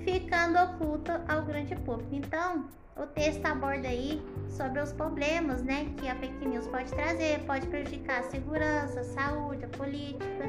ficando 0.03 0.59
oculta 0.59 1.23
ao 1.27 1.43
grande 1.43 1.75
público. 1.77 2.13
Então, 2.13 2.65
o 2.95 3.07
texto 3.07 3.45
aborda 3.45 3.87
aí 3.87 4.21
sobre 4.49 4.79
os 4.79 4.91
problemas, 4.91 5.63
né, 5.63 5.87
que 5.97 6.07
a 6.07 6.15
fake 6.15 6.45
news 6.47 6.67
pode 6.67 6.91
trazer, 6.91 7.39
pode 7.45 7.65
prejudicar 7.67 8.19
a 8.19 8.23
segurança, 8.23 8.99
a 8.99 9.03
saúde, 9.03 9.65
a 9.65 9.67
política, 9.69 10.45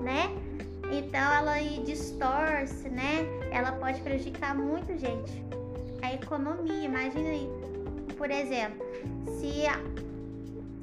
né? 0.00 0.30
Então 0.92 1.20
ela 1.20 1.58
distorce, 1.84 2.88
né? 2.90 3.24
Ela 3.50 3.72
pode 3.72 4.00
prejudicar 4.02 4.54
muito, 4.54 4.96
gente. 4.98 5.42
A 6.02 6.12
economia, 6.12 6.84
imagina 6.84 7.30
aí. 7.30 7.48
Por 8.18 8.30
exemplo, 8.30 8.84
se 9.26 9.64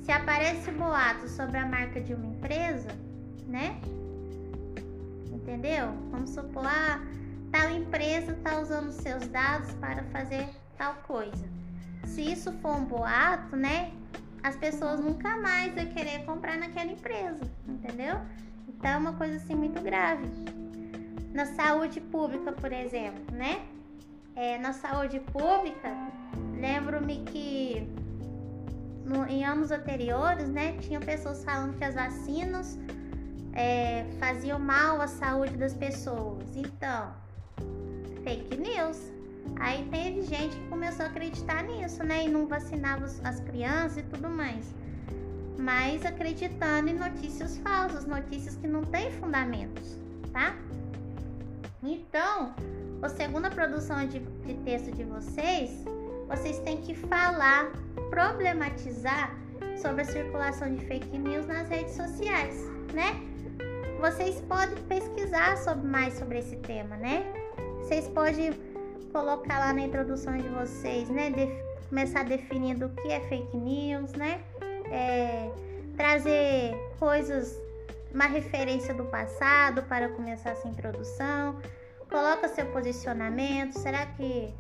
se 0.10 0.12
aparece 0.12 0.72
boato 0.72 1.28
sobre 1.30 1.58
a 1.58 1.68
marca 1.68 2.02
de 2.02 2.16
uma 2.16 2.26
empresa, 2.26 2.90
né? 3.46 3.80
Entendeu? 5.32 5.94
Vamos 6.10 6.32
supor, 6.32 6.66
ah, 6.66 7.00
tal 7.52 7.70
empresa 7.70 8.32
está 8.32 8.60
usando 8.60 8.92
seus 8.92 9.28
dados 9.28 9.72
para 9.74 10.04
fazer 10.06 10.50
tal 10.80 10.96
coisa. 11.06 11.48
Se 12.06 12.24
isso 12.24 12.52
for 12.54 12.76
um 12.76 12.86
boato, 12.86 13.56
né? 13.56 13.92
As 14.42 14.56
pessoas 14.56 15.00
nunca 15.00 15.38
mais 15.38 15.76
vão 15.76 15.86
querer 15.86 16.26
comprar 16.26 16.58
naquela 16.58 16.92
empresa, 16.92 17.44
entendeu? 17.68 18.20
É 18.82 18.96
uma 18.96 19.14
coisa 19.14 19.36
assim 19.36 19.56
muito 19.56 19.82
grave. 19.82 20.28
Na 21.34 21.46
saúde 21.46 22.00
pública, 22.00 22.52
por 22.52 22.72
exemplo, 22.72 23.24
né? 23.32 23.62
É, 24.36 24.58
na 24.58 24.74
saúde 24.74 25.20
pública, 25.20 25.94
lembro-me 26.60 27.24
que 27.26 27.88
no, 29.06 29.26
em 29.26 29.44
anos 29.44 29.72
anteriores, 29.72 30.48
né, 30.50 30.78
tinham 30.80 31.02
pessoas 31.02 31.44
falando 31.44 31.76
que 31.78 31.84
as 31.84 31.96
vacinas 31.96 32.78
é, 33.54 34.06
faziam 34.20 34.60
mal 34.60 35.02
à 35.02 35.08
saúde 35.08 35.58
das 35.58 35.74
pessoas. 35.74 36.56
Então, 36.56 37.12
fake 38.24 38.56
news. 38.58 39.12
Aí 39.60 39.88
teve 39.90 40.22
gente 40.24 40.56
que 40.56 40.68
começou 40.68 41.06
a 41.06 41.10
acreditar 41.10 41.64
nisso, 41.64 42.04
né? 42.04 42.26
E 42.26 42.30
não 42.30 42.48
vacinava 42.48 43.06
as 43.24 43.40
crianças 43.42 43.98
e 43.98 44.04
tudo 44.04 44.30
mais. 44.30 44.74
Mas 45.60 46.06
acreditando 46.06 46.90
em 46.90 46.94
notícias 46.94 47.58
falsas, 47.58 48.06
notícias 48.06 48.56
que 48.56 48.66
não 48.66 48.82
têm 48.86 49.12
fundamentos, 49.12 49.98
tá? 50.32 50.56
Então, 51.84 52.54
a 53.02 53.10
segunda 53.10 53.50
produção 53.50 54.08
de, 54.08 54.20
de 54.20 54.54
texto 54.64 54.90
de 54.94 55.04
vocês, 55.04 55.72
vocês 56.30 56.60
têm 56.60 56.78
que 56.78 56.96
falar, 56.96 57.74
problematizar 58.10 59.36
sobre 59.82 60.04
a 60.04 60.06
circulação 60.06 60.74
de 60.74 60.86
fake 60.86 61.18
news 61.18 61.46
nas 61.46 61.68
redes 61.68 61.94
sociais, 61.94 62.56
né? 62.94 63.22
Vocês 64.00 64.40
podem 64.48 64.82
pesquisar 64.84 65.58
sobre, 65.58 65.86
mais 65.86 66.14
sobre 66.14 66.40
esse 66.40 66.56
tema, 66.56 66.96
né? 66.96 67.26
Vocês 67.82 68.08
podem 68.08 68.54
colocar 69.12 69.60
lá 69.60 69.74
na 69.74 69.82
introdução 69.82 70.38
de 70.38 70.48
vocês, 70.48 71.10
né? 71.10 71.30
De, 71.32 71.70
começar 71.90 72.24
definindo 72.24 72.86
o 72.86 72.90
que 72.90 73.12
é 73.12 73.20
fake 73.22 73.58
news, 73.58 74.14
né? 74.14 74.42
É, 74.92 75.52
trazer 75.96 76.74
coisas, 76.98 77.60
uma 78.14 78.26
referência 78.26 78.94
do 78.94 79.06
passado 79.06 79.84
para 79.84 80.10
começar 80.10 80.52
essa 80.52 80.68
introdução. 80.68 81.58
Coloca 82.10 82.48
seu 82.48 82.66
posicionamento. 82.68 83.78
Será 83.78 84.06
que 84.06 84.54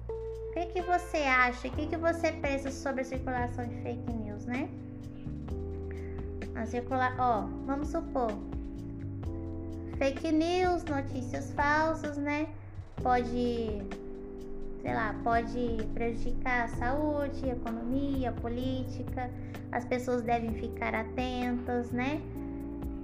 o 0.49 0.51
que, 0.51 0.65
que 0.67 0.81
você 0.81 1.17
acha? 1.17 1.67
O 1.67 1.71
que, 1.71 1.87
que 1.87 1.97
você 1.97 2.31
pensa 2.31 2.71
sobre 2.71 3.01
a 3.01 3.05
circulação 3.05 3.65
de 3.67 3.75
fake 3.81 4.11
news, 4.13 4.45
né? 4.45 4.69
A 6.55 6.65
circular, 6.65 7.15
ó, 7.19 7.47
vamos 7.65 7.89
supor, 7.89 8.31
fake 9.99 10.31
news, 10.31 10.83
notícias 10.85 11.51
falsas, 11.51 12.17
né? 12.17 12.47
Pode, 13.03 13.81
sei 14.81 14.93
lá, 14.93 15.15
pode 15.23 15.77
prejudicar 15.93 16.65
a 16.65 16.67
saúde, 16.69 17.45
a 17.45 17.53
economia, 17.53 18.29
a 18.29 18.33
política. 18.33 19.29
As 19.71 19.85
pessoas 19.85 20.21
devem 20.21 20.53
ficar 20.53 20.95
atentas, 20.95 21.91
né? 21.91 22.21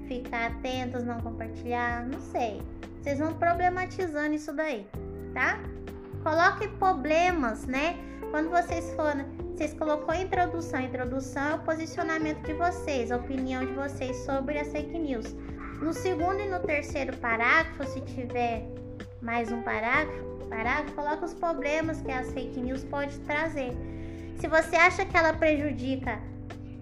Ficar 0.08 0.48
atentas, 0.48 1.04
não 1.04 1.20
compartilhar, 1.22 2.06
não 2.06 2.20
sei. 2.20 2.62
Vocês 3.02 3.20
vão 3.20 3.34
problematizando 3.34 4.34
isso 4.34 4.52
daí, 4.54 4.88
tá? 5.34 5.60
Coloque 6.24 6.68
problemas, 6.80 7.66
né? 7.66 7.98
Quando 8.32 8.50
vocês 8.50 8.94
forem, 8.96 9.26
vocês 9.54 9.74
colocou 9.74 10.12
a 10.14 10.18
introdução, 10.18 10.80
a 10.80 10.84
introdução 10.84 11.52
é 11.52 11.56
o 11.56 11.60
posicionamento 11.60 12.42
de 12.42 12.54
vocês, 12.54 13.12
a 13.12 13.18
opinião 13.18 13.66
de 13.66 13.74
vocês 13.74 14.18
sobre 14.26 14.58
as 14.58 14.72
fake 14.72 14.98
news. 14.98 15.36
No 15.82 15.94
segundo 15.94 16.40
e 16.40 16.50
no 16.50 16.60
terceiro 16.60 17.16
parágrafo, 17.18 17.86
se 17.86 18.02
tiver 18.02 18.68
mais 19.22 19.52
um 19.52 19.62
parágrafo, 19.62 20.24
parágrafo, 20.50 20.94
coloca 20.94 21.26
os 21.26 21.34
problemas 21.34 22.02
que 22.02 22.12
as 22.12 22.32
fake 22.34 22.60
news 22.60 22.84
pode 22.84 23.18
trazer. 23.20 23.72
Se 24.38 24.48
você 24.48 24.76
acha 24.76 25.06
que 25.06 25.16
ela 25.16 25.34
prejudica 25.34 26.20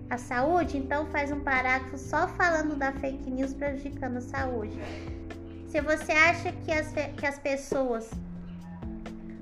a 0.10 0.18
saúde, 0.18 0.78
então 0.78 1.06
faz 1.08 1.32
um 1.32 1.40
parágrafo 1.40 1.98
só 1.98 2.28
falando 2.28 2.76
da 2.76 2.92
fake 2.94 3.30
news 3.30 3.54
prejudicando 3.54 4.18
a 4.18 4.22
saúde. 4.22 4.78
Se 5.68 5.82
você 5.82 6.12
acha 6.12 6.52
que 6.52 6.72
as, 6.72 6.94
que 7.18 7.26
as 7.26 7.40
pessoas 7.40 8.12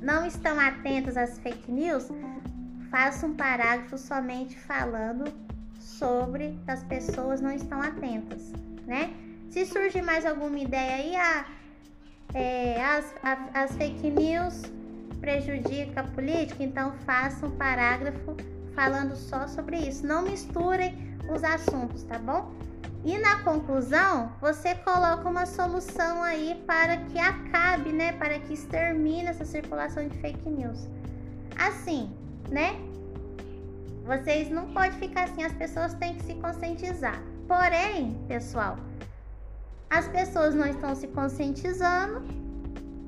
não 0.01 0.25
estão 0.25 0.59
atentos 0.59 1.17
às 1.17 1.37
fake 1.39 1.71
news, 1.71 2.07
faça 2.89 3.25
um 3.25 3.33
parágrafo 3.33 3.97
somente 3.97 4.57
falando 4.57 5.31
sobre 5.79 6.57
as 6.67 6.83
pessoas 6.83 7.41
não 7.41 7.51
estão 7.51 7.81
atentas, 7.81 8.53
né? 8.85 9.13
Se 9.49 9.65
surge 9.65 10.01
mais 10.01 10.25
alguma 10.25 10.57
ideia 10.57 10.95
aí, 10.95 11.15
ah, 11.15 11.45
é, 12.33 12.83
as, 12.83 13.13
a, 13.21 13.63
as 13.63 13.75
fake 13.75 14.09
news 14.09 14.63
prejudicam 15.19 16.03
a 16.03 16.07
política, 16.07 16.63
então 16.63 16.93
faça 17.05 17.45
um 17.45 17.51
parágrafo 17.51 18.35
falando 18.75 19.15
só 19.15 19.47
sobre 19.47 19.77
isso. 19.77 20.05
Não 20.05 20.21
misturem 20.21 21.17
os 21.33 21.43
assuntos, 21.43 22.03
tá 22.03 22.17
bom? 22.17 22.51
E 23.03 23.17
na 23.17 23.39
conclusão, 23.43 24.31
você 24.39 24.75
coloca 24.75 25.27
uma 25.27 25.45
solução 25.45 26.21
aí 26.21 26.61
para 26.67 26.97
que 26.97 27.17
acabe, 27.17 27.91
né, 27.91 28.13
para 28.13 28.37
que 28.39 28.53
extermine 28.53 29.25
essa 29.25 29.43
circulação 29.43 30.07
de 30.07 30.15
fake 30.19 30.47
news. 30.47 30.87
Assim, 31.57 32.11
né? 32.49 32.79
Vocês 34.05 34.49
não 34.49 34.71
podem 34.71 34.91
ficar 34.93 35.23
assim, 35.23 35.43
as 35.43 35.53
pessoas 35.53 35.93
têm 35.95 36.15
que 36.15 36.23
se 36.23 36.35
conscientizar. 36.35 37.21
Porém, 37.47 38.23
pessoal, 38.27 38.77
as 39.89 40.07
pessoas 40.07 40.53
não 40.53 40.67
estão 40.67 40.95
se 40.95 41.07
conscientizando 41.07 42.21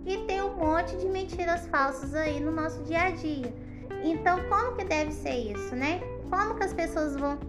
e 0.06 0.18
tem 0.26 0.42
um 0.42 0.56
monte 0.56 0.98
de 0.98 1.08
mentiras 1.08 1.68
falsas 1.68 2.14
aí 2.14 2.40
no 2.40 2.52
nosso 2.52 2.82
dia 2.84 3.04
a 3.04 3.12
dia. 3.12 3.54
Então, 4.04 4.40
como 4.50 4.76
que 4.76 4.86
deve 4.86 5.12
ser 5.12 5.52
isso, 5.52 5.76
né? 5.76 6.02
Como 6.30 6.56
que 6.56 6.64
as 6.64 6.74
pessoas 6.74 7.16
vão 7.16 7.40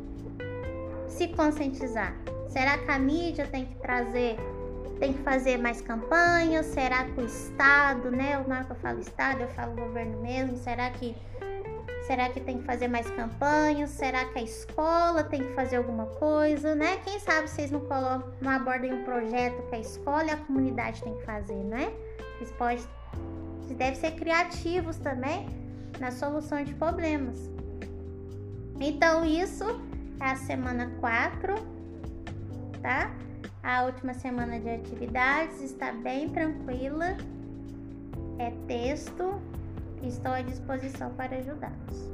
se 1.08 1.28
conscientizar? 1.28 2.14
Será 2.48 2.78
que 2.78 2.90
a 2.90 2.98
mídia 2.98 3.46
tem 3.46 3.66
que 3.66 3.74
trazer, 3.76 4.36
tem 5.00 5.12
que 5.12 5.22
fazer 5.22 5.56
mais 5.56 5.80
campanhas? 5.80 6.66
Será 6.66 7.04
que 7.04 7.20
o 7.20 7.26
Estado, 7.26 8.10
né? 8.10 8.44
Que 8.64 8.72
eu 8.72 8.76
falo 8.76 9.00
Estado, 9.00 9.40
eu 9.40 9.48
falo 9.48 9.74
governo 9.74 10.20
mesmo. 10.20 10.56
Será 10.56 10.90
que 10.90 11.16
Será 12.06 12.28
que 12.28 12.38
tem 12.38 12.58
que 12.58 12.64
fazer 12.64 12.86
mais 12.86 13.08
campanhas? 13.10 13.88
Será 13.88 14.26
que 14.26 14.38
a 14.38 14.42
escola 14.42 15.24
tem 15.24 15.42
que 15.42 15.54
fazer 15.54 15.76
alguma 15.76 16.04
coisa, 16.04 16.74
né? 16.74 16.98
Quem 16.98 17.18
sabe 17.18 17.48
vocês 17.48 17.70
não 17.70 17.80
colocam, 17.80 18.30
não 18.42 18.50
abordem 18.50 18.92
um 18.92 19.04
projeto 19.04 19.62
que 19.70 19.74
a 19.74 19.78
escola 19.78 20.24
e 20.24 20.30
a 20.30 20.36
comunidade 20.36 21.02
tem 21.02 21.14
que 21.14 21.24
fazer, 21.24 21.64
né? 21.64 21.90
Vocês 22.36 22.52
podem, 22.52 22.78
vocês 23.62 23.78
devem 23.78 23.94
ser 23.94 24.10
criativos 24.16 24.98
também 24.98 25.48
na 26.00 26.10
solução 26.10 26.62
de 26.64 26.74
problemas. 26.74 27.50
Então, 28.80 29.24
isso 29.24 29.64
é 30.20 30.30
a 30.30 30.36
semana 30.36 30.90
4 31.00 31.74
tá? 32.84 33.10
A 33.62 33.84
última 33.84 34.12
semana 34.12 34.60
de 34.60 34.68
atividades 34.68 35.62
está 35.62 35.90
bem 35.90 36.28
tranquila. 36.28 37.16
É 38.38 38.50
texto. 38.68 39.40
Estou 40.02 40.32
à 40.32 40.42
disposição 40.42 41.10
para 41.14 41.36
ajudá-los. 41.36 42.10